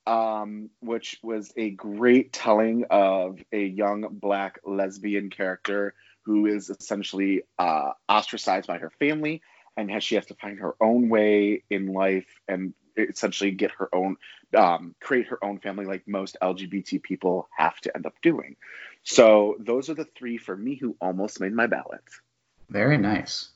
um, 0.07 0.69
which 0.79 1.19
was 1.21 1.53
a 1.55 1.69
great 1.71 2.33
telling 2.33 2.85
of 2.89 3.39
a 3.51 3.63
young 3.63 4.07
black 4.11 4.59
lesbian 4.65 5.29
character 5.29 5.93
who 6.23 6.45
is 6.45 6.69
essentially 6.69 7.43
uh, 7.59 7.91
ostracized 8.09 8.67
by 8.67 8.77
her 8.77 8.91
family 8.99 9.41
and 9.77 9.89
has 9.91 10.03
she 10.03 10.15
has 10.15 10.25
to 10.27 10.35
find 10.35 10.59
her 10.59 10.75
own 10.81 11.09
way 11.09 11.63
in 11.69 11.93
life 11.93 12.27
and 12.47 12.73
essentially 12.97 13.51
get 13.51 13.71
her 13.71 13.89
own 13.93 14.17
um, 14.55 14.95
create 14.99 15.27
her 15.27 15.41
own 15.43 15.59
family 15.59 15.85
like 15.85 16.05
most 16.07 16.35
lgbt 16.41 17.01
people 17.01 17.47
have 17.55 17.79
to 17.79 17.95
end 17.95 18.05
up 18.05 18.15
doing. 18.21 18.57
So 19.03 19.55
those 19.59 19.89
are 19.89 19.93
the 19.93 20.07
three 20.17 20.37
for 20.37 20.55
me 20.55 20.75
who 20.75 20.97
almost 20.99 21.39
made 21.39 21.53
my 21.53 21.67
ballot. 21.67 22.03
Very 22.69 22.97
nice. 22.97 23.49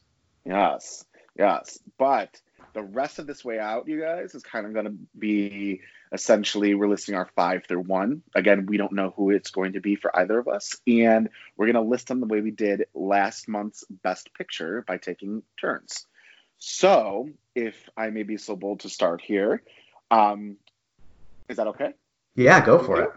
Yes 0.45 1.03
yes. 1.37 1.79
But 1.97 2.39
the 2.75 2.83
rest 2.83 3.17
of 3.17 3.25
this 3.25 3.43
way 3.43 3.57
out, 3.57 3.87
you 3.87 4.01
guys, 4.01 4.35
is 4.35 4.43
kind 4.43 4.67
of 4.67 4.73
going 4.73 4.85
to 4.85 4.93
be 5.17 5.81
essentially 6.11 6.75
we're 6.75 6.89
listing 6.89 7.15
our 7.15 7.29
five 7.35 7.63
through 7.65 7.81
one. 7.81 8.21
Again, 8.35 8.67
we 8.67 8.77
don't 8.77 8.91
know 8.91 9.13
who 9.15 9.31
it's 9.31 9.49
going 9.49 9.73
to 9.73 9.79
be 9.79 9.95
for 9.95 10.15
either 10.15 10.37
of 10.37 10.47
us. 10.47 10.75
And 10.85 11.29
we're 11.57 11.71
going 11.71 11.83
to 11.83 11.89
list 11.89 12.09
them 12.09 12.19
the 12.19 12.27
way 12.27 12.41
we 12.41 12.51
did 12.51 12.85
last 12.93 13.47
month's 13.47 13.85
best 13.89 14.33
picture 14.33 14.83
by 14.85 14.97
taking 14.97 15.41
turns. 15.59 16.05
So, 16.59 17.29
if 17.55 17.89
I 17.97 18.09
may 18.09 18.23
be 18.23 18.37
so 18.37 18.55
bold 18.55 18.81
to 18.81 18.89
start 18.89 19.21
here, 19.21 19.63
um, 20.11 20.57
is 21.47 21.57
that 21.57 21.67
okay? 21.67 21.93
Yeah, 22.35 22.63
go 22.63 22.77
for 22.77 23.01
it. 23.01 23.09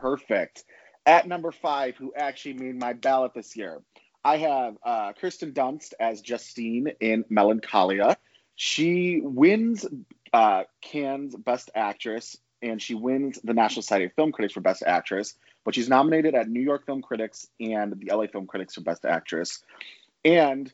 Perfect. 0.00 0.64
At 1.06 1.26
number 1.26 1.52
five, 1.52 1.96
who 1.96 2.12
actually 2.16 2.54
made 2.54 2.78
my 2.78 2.92
ballot 2.92 3.32
this 3.32 3.56
year, 3.56 3.80
I 4.24 4.38
have 4.38 4.76
uh, 4.82 5.12
Kirsten 5.12 5.52
Dunst 5.52 5.94
as 5.98 6.20
Justine 6.20 6.92
in 7.00 7.24
Melancholia. 7.28 8.16
She 8.60 9.20
wins 9.22 9.86
uh, 10.32 10.64
Cannes 10.80 11.36
Best 11.36 11.70
Actress 11.76 12.36
and 12.60 12.82
she 12.82 12.96
wins 12.96 13.38
the 13.44 13.54
National 13.54 13.82
Society 13.82 14.06
of 14.06 14.14
Film 14.14 14.32
Critics 14.32 14.52
for 14.52 14.60
Best 14.60 14.82
Actress, 14.84 15.36
but 15.64 15.76
she's 15.76 15.88
nominated 15.88 16.34
at 16.34 16.48
New 16.48 16.60
York 16.60 16.84
Film 16.84 17.00
Critics 17.00 17.46
and 17.60 17.92
the 17.92 18.12
LA 18.12 18.26
Film 18.26 18.48
Critics 18.48 18.74
for 18.74 18.80
Best 18.80 19.04
Actress. 19.04 19.62
And 20.24 20.72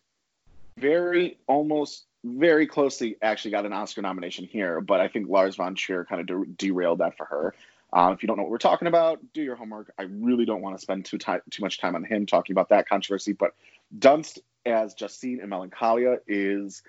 very 0.78 1.36
almost 1.46 2.06
very 2.24 2.66
closely 2.66 3.16
actually 3.20 3.50
got 3.50 3.66
an 3.66 3.74
Oscar 3.74 4.00
nomination 4.00 4.46
here, 4.46 4.80
but 4.80 5.02
I 5.02 5.08
think 5.08 5.28
Lars 5.28 5.56
von 5.56 5.74
Trier 5.74 6.06
kind 6.06 6.22
of 6.22 6.26
de- 6.26 6.52
derailed 6.56 7.00
that 7.00 7.18
for 7.18 7.26
her. 7.26 7.54
Uh, 7.92 8.12
if 8.14 8.22
you 8.22 8.28
don't 8.28 8.38
know 8.38 8.44
what 8.44 8.50
we're 8.50 8.56
talking 8.56 8.88
about, 8.88 9.20
do 9.34 9.42
your 9.42 9.56
homework. 9.56 9.92
I 9.98 10.04
really 10.04 10.46
don't 10.46 10.62
want 10.62 10.74
to 10.74 10.80
spend 10.80 11.04
too, 11.04 11.18
too 11.18 11.40
much 11.60 11.78
time 11.78 11.96
on 11.96 12.02
him 12.02 12.24
talking 12.24 12.54
about 12.54 12.70
that 12.70 12.88
controversy, 12.88 13.34
but 13.34 13.54
Dunst 13.96 14.38
as 14.64 14.94
Justine 14.94 15.40
in 15.40 15.50
Melancholia 15.50 16.20
is 16.26 16.82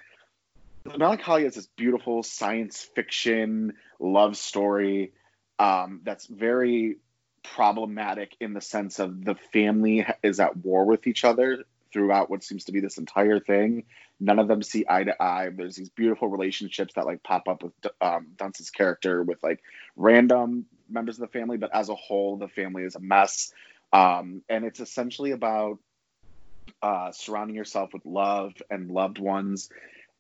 Melancholia 0.86 1.48
is 1.48 1.56
this 1.56 1.68
beautiful 1.68 2.22
science 2.24 2.82
fiction 2.96 3.74
love 4.00 4.38
story 4.38 5.13
um, 5.58 6.01
that's 6.04 6.27
very 6.27 6.98
problematic 7.44 8.36
in 8.39 8.54
the 8.54 8.62
sense 8.62 9.00
of 9.00 9.24
the 9.24 9.36
family 9.54 10.06
is 10.24 10.39
at 10.39 10.58
war 10.58 10.86
with 10.86 11.08
each 11.08 11.24
other 11.24 11.63
throughout 11.92 12.30
what 12.30 12.44
seems 12.44 12.65
to 12.65 12.72
be 12.72 12.80
this 12.80 12.98
entire 12.98 13.39
thing. 13.39 13.84
None 14.20 14.39
of 14.39 14.48
them 14.48 14.62
see 14.62 14.86
eye 14.88 15.04
to 15.04 15.22
eye. 15.22 15.50
There's 15.56 15.75
these 15.75 15.89
beautiful 15.89 16.27
relationships 16.27 16.94
that 16.96 17.06
like 17.06 17.24
pop 17.24 17.48
up 17.48 17.63
with 17.63 17.74
um, 18.01 18.27
Dunst's 18.38 18.70
character 18.70 19.24
with 19.24 19.42
like 19.42 19.62
random 19.96 20.65
members 20.89 21.15
of 21.15 21.22
the 21.22 21.39
family, 21.39 21.58
but 21.58 21.74
as 21.74 21.89
a 21.89 21.96
whole, 21.96 22.38
the 22.38 22.48
family 22.48 22.84
is 22.84 22.96
a 22.96 23.00
mess. 23.00 23.51
Um, 23.92 24.42
and 24.50 24.65
it's 24.65 24.80
essentially 24.80 25.32
about 25.32 25.80
uh, 26.82 27.12
surrounding 27.12 27.56
yourself 27.56 27.94
with 27.94 28.06
love 28.06 28.54
and 28.70 28.92
loved 28.92 29.20
ones 29.20 29.70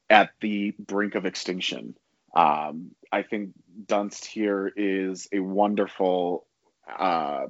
at 0.09 0.31
the 0.41 0.73
brink 0.77 1.15
of 1.15 1.25
extinction. 1.25 1.95
Um, 2.35 2.91
I 3.11 3.23
think 3.23 3.51
Dunst 3.85 4.25
here 4.25 4.71
is 4.75 5.27
a 5.31 5.39
wonderful, 5.39 6.45
uh, 6.97 7.47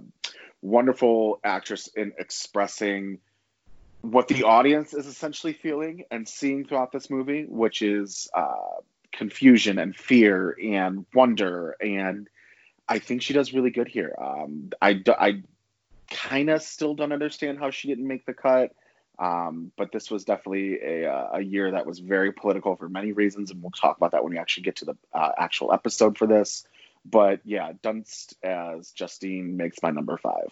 wonderful 0.62 1.40
actress 1.44 1.88
in 1.88 2.14
expressing 2.18 3.20
what 4.02 4.28
the 4.28 4.44
audience 4.44 4.94
is 4.94 5.08
essentially 5.08 5.54
feeling 5.54 6.04
and 6.12 6.28
seeing 6.28 6.66
throughout 6.66 6.92
this 6.92 7.10
movie, 7.10 7.46
which 7.48 7.82
is 7.82 8.30
uh, 8.34 8.82
confusion 9.12 9.80
and 9.80 9.96
fear 9.96 10.56
and 10.64 11.06
wonder. 11.14 11.76
And 11.82 12.28
I 12.88 13.00
think 13.00 13.24
she 13.24 13.34
does 13.34 13.54
really 13.54 13.72
good 13.72 13.88
here. 13.88 14.16
Um, 14.22 14.70
I, 14.80 15.02
I 15.08 15.42
kind 16.10 16.50
of 16.52 16.62
still 16.62 16.94
don't 16.94 17.12
understand 17.12 17.58
how 17.58 17.72
she 17.72 17.88
didn't 17.88 18.08
make 18.08 18.26
the 18.26 18.34
cut. 18.34 18.76
Um, 19.18 19.72
but 19.78 19.92
this 19.92 20.12
was 20.12 20.26
definitely 20.26 20.80
a, 20.82 21.12
uh, 21.12 21.30
a 21.34 21.42
year 21.42 21.72
that 21.72 21.86
was 21.86 22.00
very 22.00 22.32
political 22.32 22.76
for 22.76 22.90
many 22.90 23.12
reasons, 23.12 23.52
and 23.52 23.62
we'll 23.62 23.72
talk 23.72 23.98
about 23.98 24.12
that 24.12 24.24
when 24.24 24.34
we 24.34 24.40
actually 24.40 24.64
get 24.64 24.78
to 24.78 24.86
the 24.86 24.98
uh, 25.14 25.32
actual 25.38 25.74
episode 25.74 26.18
for 26.18 26.28
this. 26.28 26.66
But 27.06 27.42
yeah, 27.46 27.72
Dunst 27.84 28.34
as 28.44 28.92
Justine 28.92 29.58
makes 29.58 29.78
my 29.84 29.92
number 29.92 30.18
five. 30.18 30.50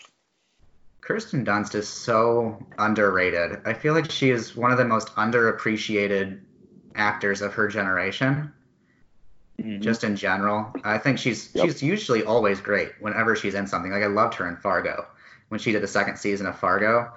Kirsten 1.02 1.46
Dunst 1.46 1.76
is 1.76 1.90
so 1.90 2.66
underrated. 2.78 3.60
I 3.66 3.74
feel 3.74 3.94
like 3.94 4.10
she 4.10 4.30
is 4.30 4.56
one 4.56 4.72
of 4.72 4.78
the 4.78 4.86
most 4.86 5.10
underappreciated 5.16 6.40
actors 6.96 7.42
of 7.42 7.54
her 7.56 7.68
generation. 7.68 8.54
Mm-hmm. 9.60 9.82
Just 9.82 10.04
in 10.04 10.16
general, 10.16 10.74
I 10.84 10.98
think 10.98 11.20
she's 11.20 11.54
yep. 11.54 11.66
she's 11.66 11.84
usually 11.84 12.24
always 12.24 12.60
great 12.60 12.94
whenever 13.00 13.36
she's 13.36 13.54
in 13.54 13.68
something. 13.68 13.92
Like 13.92 14.02
I 14.02 14.08
loved 14.08 14.36
her 14.36 14.48
in 14.48 14.58
Fargo 14.58 15.06
when 15.50 15.60
she 15.60 15.72
did 15.72 15.84
the 15.84 15.88
second 15.88 16.18
season 16.18 16.48
of 16.48 16.58
Fargo. 16.58 17.14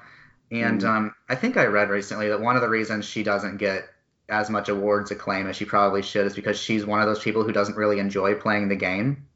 And 0.50 0.80
mm. 0.80 0.88
um, 0.88 1.14
I 1.28 1.34
think 1.34 1.56
I 1.56 1.66
read 1.66 1.90
recently 1.90 2.28
that 2.28 2.40
one 2.40 2.56
of 2.56 2.62
the 2.62 2.68
reasons 2.68 3.04
she 3.04 3.22
doesn't 3.22 3.56
get 3.56 3.88
as 4.28 4.50
much 4.50 4.68
awards 4.68 5.10
acclaim 5.10 5.46
as 5.46 5.56
she 5.56 5.64
probably 5.64 6.02
should 6.02 6.26
is 6.26 6.34
because 6.34 6.58
she's 6.58 6.84
one 6.84 7.00
of 7.00 7.06
those 7.06 7.22
people 7.22 7.44
who 7.44 7.52
doesn't 7.52 7.76
really 7.76 7.98
enjoy 7.98 8.34
playing 8.34 8.68
the 8.68 8.76
game. 8.76 9.26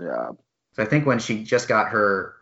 Yeah. 0.00 0.30
So 0.72 0.82
I 0.82 0.86
think 0.86 1.06
when 1.06 1.18
she 1.18 1.42
just 1.42 1.68
got 1.68 1.88
her 1.88 2.36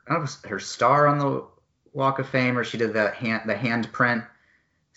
her 0.45 0.59
star 0.59 1.07
on 1.07 1.19
the 1.19 1.45
Walk 1.93 2.19
of 2.19 2.29
Fame, 2.29 2.59
or 2.59 2.65
she 2.65 2.79
did 2.79 2.93
the 2.93 3.11
hand 3.11 3.43
the 3.47 3.55
handprint 3.55 4.27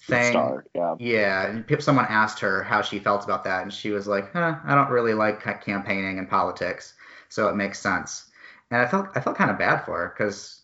thing. 0.07 0.31
Star, 0.31 0.65
yeah. 0.75 0.95
Yeah, 0.99 1.47
and 1.47 1.83
someone 1.83 2.05
asked 2.09 2.39
her 2.39 2.63
how 2.63 2.81
she 2.81 2.99
felt 2.99 3.23
about 3.23 3.43
that, 3.45 3.63
and 3.63 3.73
she 3.73 3.91
was 3.91 4.07
like, 4.07 4.33
huh, 4.33 4.55
"I 4.65 4.75
don't 4.75 4.89
really 4.89 5.13
like 5.13 5.41
campaigning 5.63 6.19
and 6.19 6.29
politics, 6.29 6.93
so 7.29 7.47
it 7.47 7.55
makes 7.55 7.79
sense." 7.79 8.29
And 8.69 8.81
I 8.81 8.87
felt 8.87 9.09
I 9.15 9.21
felt 9.21 9.37
kind 9.37 9.51
of 9.51 9.57
bad 9.57 9.85
for 9.85 9.97
her 9.97 10.13
because 10.15 10.60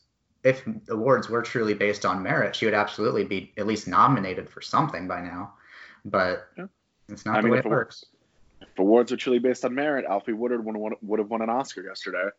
if 0.47 0.63
awards 0.87 1.29
were 1.29 1.41
truly 1.41 1.73
based 1.73 2.05
on 2.05 2.23
merit, 2.23 2.55
she 2.55 2.63
would 2.63 2.73
absolutely 2.73 3.25
be 3.25 3.51
at 3.57 3.67
least 3.67 3.85
nominated 3.85 4.49
for 4.49 4.61
something 4.61 5.05
by 5.05 5.19
now. 5.19 5.53
But 6.05 6.47
Yeah. 6.57 6.67
it's 7.09 7.25
not 7.25 7.35
I 7.35 7.41
the 7.41 7.43
mean, 7.43 7.53
way 7.53 7.59
it 7.59 7.65
works. 7.65 8.05
If 8.61 8.79
awards 8.79 9.11
are 9.11 9.17
truly 9.17 9.39
based 9.39 9.65
on 9.65 9.75
merit, 9.75 10.05
Alfre 10.07 10.33
Woodard 10.33 10.63
would 10.63 10.75
have 10.75 10.99
would 11.01 11.19
have 11.19 11.29
won 11.29 11.41
an 11.41 11.49
Oscar 11.49 11.83
yesterday. 11.83 12.29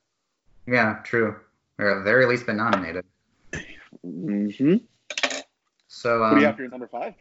Yeah, 0.67 1.00
true. 1.05 1.37
Or 1.79 1.91
at 1.91 1.99
the 1.99 2.03
very 2.03 2.25
least 2.25 2.47
been 2.47 2.57
nominated. 2.57 3.05
Mm-hmm. 4.05 4.77
So 5.88 6.19
Who 6.19 6.25
um, 6.25 6.35
do 6.35 6.41
you 6.41 6.47
have 6.47 6.57
for 6.57 6.62
your 6.62 6.71
number 6.71 6.88
five? 6.88 7.15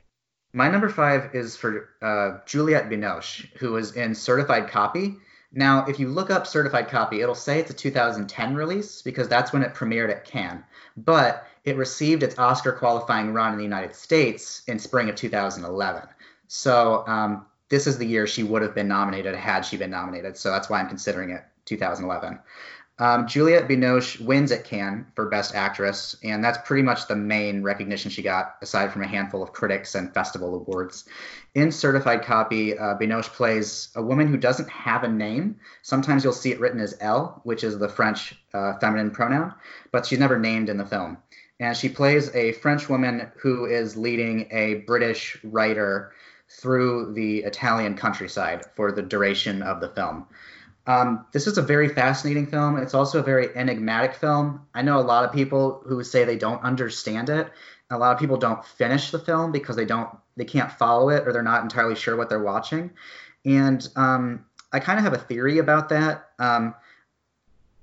My 0.54 0.70
number 0.70 0.90
five 0.90 1.36
is 1.36 1.58
for 1.58 1.90
uh, 2.02 2.40
Juliette 2.46 2.90
Binoche, 2.90 3.48
who 3.58 3.74
was 3.74 3.96
in 3.98 4.16
Certified 4.16 4.70
Copy. 4.70 5.18
Now, 5.54 5.86
if 5.86 6.00
you 6.00 6.10
look 6.10 6.30
up 6.30 6.46
Certified 6.46 6.90
Copy, 6.90 7.22
it'll 7.22 7.36
say 7.36 7.60
it's 7.60 7.72
a 7.72 7.74
2010 7.74 8.56
release 8.56 9.02
because 9.02 9.28
that's 9.28 9.54
when 9.54 9.64
it 9.64 9.74
premiered 9.74 10.12
at 10.12 10.26
Cannes. 10.26 10.64
But 10.98 11.48
it 11.64 11.78
received 11.78 12.24
its 12.24 12.38
Oscar 12.38 12.74
qualifying 12.74 13.34
run 13.34 13.54
in 13.54 13.58
the 13.58 13.64
United 13.64 13.96
States 13.96 14.64
in 14.68 14.80
spring 14.80 15.10
of 15.10 15.16
2011. 15.16 16.04
So 16.48 17.06
um, 17.08 17.46
this 17.70 17.88
is 17.88 17.98
the 17.98 18.06
year 18.06 18.28
she 18.28 18.44
would 18.44 18.62
have 18.62 18.76
been 18.76 18.88
nominated 18.88 19.36
had 19.36 19.62
she 19.62 19.78
been 19.78 19.92
nominated. 19.92 20.38
So 20.38 20.52
that's 20.52 20.70
why 20.70 20.80
I'm 20.80 20.88
considering 20.88 21.32
it 21.32 21.44
2011. 21.66 22.40
Um, 23.00 23.28
Juliette 23.28 23.68
Binoche 23.68 24.20
wins 24.20 24.52
at 24.52 24.64
Cannes 24.64 25.06
for 25.14 25.30
Best 25.30 25.54
Actress, 25.54 26.16
and 26.24 26.44
that's 26.44 26.58
pretty 26.68 26.82
much 26.82 27.08
the 27.08 27.16
main 27.16 27.62
recognition 27.62 28.10
she 28.10 28.24
got, 28.24 28.56
aside 28.64 28.92
from 28.92 29.04
a 29.04 29.08
handful 29.08 29.44
of 29.44 29.54
critics 29.54 29.94
and 29.94 30.12
festival 30.12 30.56
awards. 30.56 31.06
In 31.54 31.72
Certified 31.72 32.24
Copy, 32.24 32.76
uh, 32.76 32.96
Binoche 32.96 33.30
plays 33.30 33.90
a 33.96 34.02
woman 34.02 34.28
who 34.28 34.38
doesn't 34.38 34.70
have 34.70 35.04
a 35.04 35.08
name. 35.08 35.60
Sometimes 35.84 36.24
you'll 36.24 36.34
see 36.34 36.52
it 36.52 36.60
written 36.60 36.80
as 36.80 36.98
Elle, 37.00 37.40
which 37.44 37.64
is 37.64 37.78
the 37.78 37.90
French 37.90 38.34
uh, 38.56 38.74
feminine 38.80 39.12
pronoun, 39.12 39.54
but 39.92 40.08
she's 40.08 40.20
never 40.20 40.40
named 40.40 40.70
in 40.70 40.78
the 40.78 40.86
film. 40.86 41.18
And 41.60 41.78
she 41.78 41.90
plays 41.90 42.34
a 42.36 42.54
French 42.54 42.90
woman 42.90 43.32
who 43.38 43.66
is 43.66 43.96
leading 43.96 44.48
a 44.52 44.76
British 44.88 45.38
writer 45.44 46.14
through 46.50 47.14
the 47.14 47.40
Italian 47.40 47.96
countryside 47.96 48.66
for 48.76 48.92
the 48.92 49.02
duration 49.02 49.62
of 49.62 49.82
the 49.82 49.90
film. 49.90 50.26
Um, 50.88 51.26
this 51.34 51.48
is 51.48 51.58
a 51.58 51.62
very 51.62 51.90
fascinating 51.90 52.48
film. 52.48 52.78
It's 52.78 52.94
also 52.94 53.20
a 53.20 53.24
very 53.24 53.56
enigmatic 53.56 54.16
film. 54.16 54.66
I 54.74 54.82
know 54.82 55.00
a 55.00 55.02
lot 55.02 55.26
of 55.26 55.34
people 55.34 55.84
who 55.86 56.02
say 56.04 56.24
they 56.24 56.38
don't 56.38 56.64
understand 56.64 57.30
it. 57.30 57.52
A 57.90 57.98
lot 57.98 58.14
of 58.14 58.20
people 58.20 58.38
don't 58.38 58.64
finish 58.66 59.12
the 59.12 59.20
film 59.20 59.52
because 59.52 59.76
they 59.76 59.86
don't, 59.86 60.10
they 60.38 60.46
can't 60.46 60.72
follow 60.72 61.10
it 61.10 61.28
or 61.28 61.34
they're 61.34 61.44
not 61.44 61.62
entirely 61.62 61.96
sure 61.96 62.16
what 62.16 62.30
they're 62.30 62.42
watching. 62.42 62.92
And 63.46 63.88
um, 63.98 64.46
I 64.72 64.80
kind 64.80 64.98
of 64.98 65.04
have 65.04 65.14
a 65.14 65.18
theory 65.18 65.58
about 65.60 65.90
that. 65.90 66.30
Um, 66.40 66.74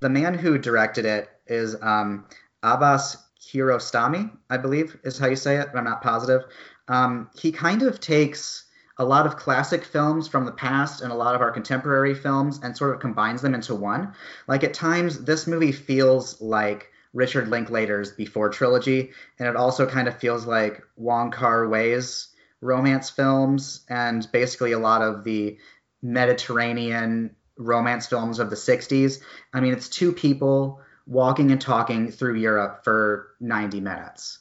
the 0.01 0.09
man 0.09 0.35
who 0.35 0.59
directed 0.59 1.05
it 1.05 1.31
is 1.47 1.77
um, 1.83 2.27
Abbas 2.63 3.19
Kiarostami, 3.41 4.31
I 4.49 4.57
believe 4.57 4.99
is 5.05 5.19
how 5.19 5.27
you 5.27 5.37
say 5.37 5.57
it, 5.57 5.69
but 5.73 5.79
I'm 5.79 5.85
not 5.85 6.03
positive. 6.03 6.45
Um, 6.89 7.31
he 7.39 7.53
kind 7.53 7.83
of 7.83 8.01
takes 8.01 8.65
a 8.99 9.05
lot 9.05 9.27
of 9.27 9.37
classic 9.37 9.85
films 9.85 10.29
from 10.29 10.45
the 10.45 10.53
past 10.53 11.01
and 11.01 11.11
a 11.11 11.17
lot 11.17 11.35
of 11.35 11.41
our 11.41 11.51
contemporary 11.51 12.15
films 12.15 12.61
and 12.63 12.77
sort 12.77 12.95
of 12.95 13.01
combines 13.01 13.43
them 13.43 13.55
into 13.55 13.75
one. 13.75 14.13
Like 14.47 14.63
at 14.63 14.75
times, 14.75 15.25
this 15.25 15.47
movie 15.47 15.73
feels 15.73 16.41
like 16.41 16.91
Richard 17.13 17.49
Linklater's 17.49 18.13
Before 18.13 18.51
trilogy, 18.51 19.11
and 19.39 19.49
it 19.49 19.57
also 19.57 19.87
kind 19.87 20.09
of 20.09 20.19
feels 20.19 20.47
like 20.47 20.83
Wong 20.97 21.31
Kar 21.31 21.69
Wai's 21.69 22.29
romance 22.61 23.11
films 23.11 23.85
and 23.89 24.27
basically 24.33 24.73
a 24.73 24.79
lot 24.79 25.03
of 25.03 25.25
the 25.25 25.59
Mediterranean 26.03 27.35
romance 27.57 28.07
films 28.07 28.39
of 28.39 28.51
the 28.51 28.57
60s. 28.57 29.21
I 29.53 29.61
mean, 29.61 29.73
it's 29.73 29.89
two 29.89 30.13
people 30.13 30.81
walking 31.07 31.51
and 31.51 31.61
talking 31.61 32.11
through 32.11 32.37
Europe 32.37 32.83
for 32.85 33.35
90 33.41 33.81
minutes. 33.81 34.39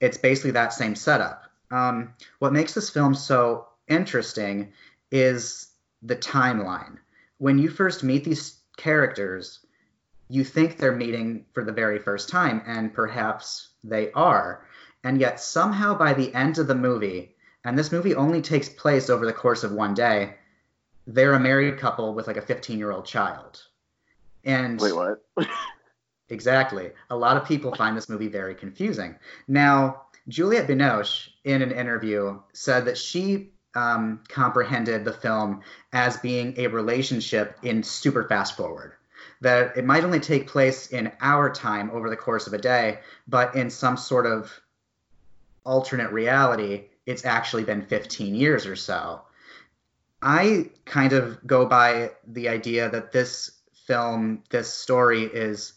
It's 0.00 0.18
basically 0.18 0.52
that 0.52 0.72
same 0.72 0.94
setup. 0.94 1.44
Um, 1.70 2.14
what 2.38 2.52
makes 2.52 2.74
this 2.74 2.90
film 2.90 3.14
so 3.14 3.68
interesting 3.88 4.72
is 5.10 5.68
the 6.02 6.16
timeline. 6.16 6.98
When 7.38 7.58
you 7.58 7.70
first 7.70 8.02
meet 8.02 8.24
these 8.24 8.60
characters, 8.76 9.60
you 10.28 10.44
think 10.44 10.76
they're 10.76 10.96
meeting 10.96 11.46
for 11.52 11.64
the 11.64 11.72
very 11.72 11.98
first 11.98 12.28
time, 12.28 12.62
and 12.66 12.94
perhaps 12.94 13.68
they 13.84 14.10
are. 14.12 14.66
And 15.04 15.20
yet, 15.20 15.40
somehow, 15.40 15.96
by 15.96 16.14
the 16.14 16.32
end 16.34 16.58
of 16.58 16.66
the 16.66 16.74
movie, 16.74 17.34
and 17.64 17.78
this 17.78 17.92
movie 17.92 18.14
only 18.14 18.40
takes 18.40 18.68
place 18.68 19.10
over 19.10 19.26
the 19.26 19.32
course 19.32 19.64
of 19.64 19.72
one 19.72 19.94
day, 19.94 20.36
they're 21.06 21.34
a 21.34 21.40
married 21.40 21.78
couple 21.78 22.14
with 22.14 22.26
like 22.26 22.36
a 22.36 22.42
15 22.42 22.78
year 22.78 22.92
old 22.92 23.04
child. 23.04 23.62
And 24.44 24.80
Wait, 24.80 24.94
what? 24.94 25.22
Exactly. 26.32 26.90
A 27.10 27.16
lot 27.16 27.36
of 27.36 27.44
people 27.44 27.74
find 27.74 27.94
this 27.94 28.08
movie 28.08 28.28
very 28.28 28.54
confusing. 28.54 29.16
Now, 29.48 30.04
Juliette 30.28 30.66
Binoche, 30.66 31.28
in 31.44 31.60
an 31.60 31.72
interview, 31.72 32.40
said 32.54 32.86
that 32.86 32.96
she 32.96 33.50
um, 33.74 34.20
comprehended 34.28 35.04
the 35.04 35.12
film 35.12 35.62
as 35.92 36.16
being 36.18 36.54
a 36.58 36.66
relationship 36.66 37.58
in 37.62 37.82
super 37.82 38.24
fast 38.28 38.56
forward. 38.56 38.92
That 39.40 39.76
it 39.76 39.84
might 39.84 40.04
only 40.04 40.20
take 40.20 40.46
place 40.46 40.88
in 40.88 41.12
our 41.20 41.50
time 41.50 41.90
over 41.90 42.08
the 42.08 42.16
course 42.16 42.46
of 42.46 42.52
a 42.52 42.58
day, 42.58 43.00
but 43.26 43.54
in 43.56 43.70
some 43.70 43.96
sort 43.96 44.26
of 44.26 44.52
alternate 45.64 46.12
reality, 46.12 46.84
it's 47.06 47.24
actually 47.24 47.64
been 47.64 47.86
15 47.86 48.34
years 48.34 48.66
or 48.66 48.76
so. 48.76 49.22
I 50.20 50.70
kind 50.84 51.12
of 51.12 51.44
go 51.46 51.66
by 51.66 52.12
the 52.26 52.48
idea 52.48 52.88
that 52.90 53.10
this 53.10 53.50
film, 53.86 54.44
this 54.50 54.72
story 54.72 55.24
is 55.24 55.72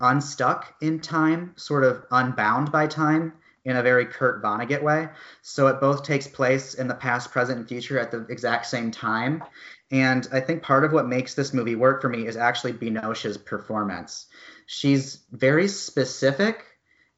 unstuck 0.00 0.74
in 0.82 1.00
time, 1.00 1.54
sort 1.56 1.84
of 1.84 2.04
unbound 2.10 2.70
by 2.70 2.86
time 2.86 3.32
in 3.68 3.76
a 3.76 3.82
very 3.82 4.06
Kurt 4.06 4.42
Vonnegut 4.42 4.82
way. 4.82 5.08
So 5.42 5.66
it 5.66 5.78
both 5.78 6.02
takes 6.02 6.26
place 6.26 6.72
in 6.72 6.88
the 6.88 6.94
past, 6.94 7.30
present, 7.30 7.58
and 7.58 7.68
future 7.68 7.98
at 7.98 8.10
the 8.10 8.24
exact 8.30 8.64
same 8.64 8.90
time. 8.90 9.44
And 9.90 10.26
I 10.32 10.40
think 10.40 10.62
part 10.62 10.84
of 10.84 10.92
what 10.92 11.06
makes 11.06 11.34
this 11.34 11.52
movie 11.52 11.74
work 11.74 12.00
for 12.00 12.08
me 12.08 12.26
is 12.26 12.38
actually 12.38 12.72
Binoche's 12.72 13.36
performance. 13.36 14.26
She's 14.66 15.24
very 15.32 15.68
specific 15.68 16.64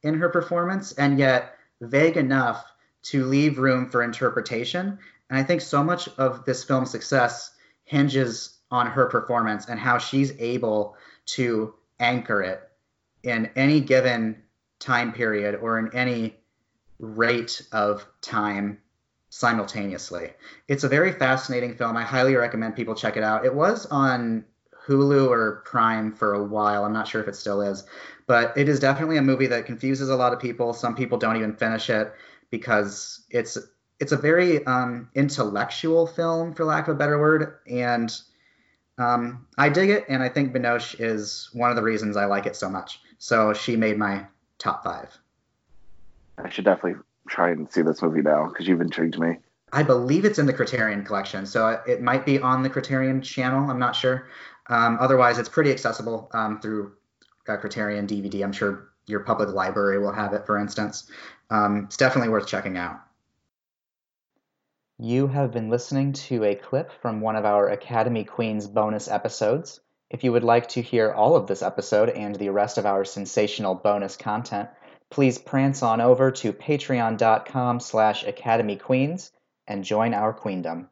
in 0.03 0.15
her 0.15 0.29
performance 0.29 0.91
and 0.93 1.21
yet 1.21 1.55
vague 1.81 2.17
enough 2.17 2.65
to 3.03 3.25
leave 3.27 3.59
room 3.61 3.89
for 3.89 4.03
interpretation. 4.03 4.99
And 5.31 5.39
I 5.39 5.45
think 5.45 5.61
so 5.61 5.85
much 5.85 6.09
of 6.19 6.45
this 6.45 6.65
film's 6.65 6.91
success 6.91 7.53
hinges 7.85 8.59
on 8.73 8.89
her 8.89 9.07
performance 9.07 9.69
and 9.69 9.79
how 9.79 9.99
she's 9.99 10.33
able 10.41 10.97
to 11.27 11.75
anchor 12.01 12.43
it 12.43 12.61
in 13.23 13.51
any 13.55 13.81
given 13.81 14.43
time 14.81 15.13
period 15.13 15.55
or 15.55 15.79
in 15.79 15.95
any 15.95 16.37
rate 16.99 17.63
of 17.73 18.05
time 18.21 18.79
simultaneously. 19.29 20.33
It's 20.67 20.85
a 20.85 20.89
very 20.89 21.13
fascinating 21.13 21.77
film. 21.77 21.97
I 21.97 22.03
highly 22.03 22.35
recommend 22.35 22.75
people 22.75 22.95
check 22.95 23.17
it 23.17 23.23
out. 23.23 23.45
It 23.45 23.55
was 23.55 23.87
on 23.87 24.45
Hulu 24.87 25.29
or 25.29 25.63
Prime 25.65 26.13
for 26.13 26.35
a 26.35 26.43
while. 26.43 26.85
I'm 26.85 26.93
not 26.93 27.07
sure 27.07 27.21
if 27.21 27.29
it 27.29 27.37
still 27.37 27.63
is, 27.63 27.85
but 28.27 28.57
it 28.57 28.69
is 28.69 28.81
definitely 28.81 29.19
a 29.19 29.23
movie 29.23 29.47
that 29.47 29.67
confuses 29.67 30.09
a 30.09 30.17
lot 30.17 30.33
of 30.33 30.41
people. 30.41 30.73
Some 30.73 30.97
people 30.97 31.19
don't 31.19 31.37
even 31.37 31.55
finish 31.55 31.91
it 31.91 32.13
because 32.51 33.25
it's 33.31 33.57
it's 34.01 34.13
a 34.13 34.17
very 34.17 34.65
um, 34.67 35.11
intellectual 35.15 36.07
film, 36.07 36.55
for 36.55 36.65
lack 36.65 36.89
of 36.89 36.97
a 36.97 36.99
better 36.99 37.19
word, 37.19 37.59
and 37.71 38.19
um, 38.97 39.47
I 39.59 39.69
dig 39.69 39.91
it. 39.91 40.07
And 40.09 40.23
I 40.23 40.31
think 40.31 40.55
Binoche 40.55 40.97
is 40.99 41.51
one 41.53 41.69
of 41.71 41.77
the 41.77 41.83
reasons 41.83 42.17
I 42.17 42.25
like 42.25 42.47
it 42.47 42.57
so 42.57 42.71
much. 42.71 43.01
So 43.19 43.53
she 43.53 43.77
made 43.77 43.99
my 43.99 44.27
top 44.61 44.85
five. 44.85 45.19
I 46.39 46.49
should 46.49 46.65
definitely 46.65 47.01
try 47.29 47.51
and 47.51 47.71
see 47.71 47.83
this 47.83 48.03
movie 48.03 48.23
now 48.23 48.47
because 48.49 48.69
you've 48.69 48.81
intrigued 48.81 49.19
me. 49.19 49.39
I 49.73 49.83
believe 49.83 50.25
it's 50.25 50.39
in 50.39 50.47
the 50.47 50.53
Criterion 50.53 51.05
collection, 51.05 51.47
so 51.47 51.81
it 51.87 52.03
might 52.03 52.27
be 52.27 52.41
on 52.41 52.63
the 52.63 52.71
Criterion 52.71 53.23
channel. 53.23 53.71
I'm 53.71 53.79
not 53.79 53.95
sure. 53.95 54.29
Um, 54.69 54.99
otherwise, 55.01 55.39
it's 55.39 55.49
pretty 55.49 55.71
accessible 55.71 56.29
um, 56.33 56.61
through 56.61 56.93
uh, 57.49 57.57
Criterion 57.57 58.07
DVD. 58.07 58.43
I'm 58.43 58.53
sure 58.53 58.91
your 59.07 59.21
public 59.21 59.51
library 59.51 59.99
will 59.99 60.13
have 60.13 60.33
it, 60.33 60.47
for 60.47 60.59
instance. 60.59 61.11
Um, 61.51 61.85
it's 61.85 61.97
definitely 61.97 62.31
worth 62.31 62.47
checking 62.47 62.77
out. 62.77 63.01
You 64.99 65.29
have 65.29 65.53
been 65.53 65.71
listening 65.71 66.13
to 66.13 66.45
a 66.45 66.55
clip 66.55 66.93
from 67.01 67.21
one 67.21 67.37
of 67.37 67.45
our 67.45 67.69
Academy 67.69 68.25
Queens 68.25 68.67
bonus 68.67 69.09
episodes. 69.09 69.81
If 70.11 70.25
you 70.25 70.33
would 70.33 70.45
like 70.45 70.69
to 70.71 70.83
hear 70.83 71.13
all 71.13 71.37
of 71.37 71.47
this 71.47 71.63
episode 71.63 72.11
and 72.11 72.35
the 72.35 72.49
rest 72.49 72.79
of 72.79 72.87
our 72.87 73.05
sensational 73.05 73.77
bonus 73.77 74.17
content, 74.17 74.69
please 75.09 75.39
prance 75.39 75.83
on 75.83 76.01
over 76.01 76.33
to 76.33 76.53
patreon.com 76.53 77.81
slash 77.81 78.25
academyqueens 78.25 79.31
and 79.69 79.85
join 79.85 80.13
our 80.13 80.33
queendom. 80.33 80.89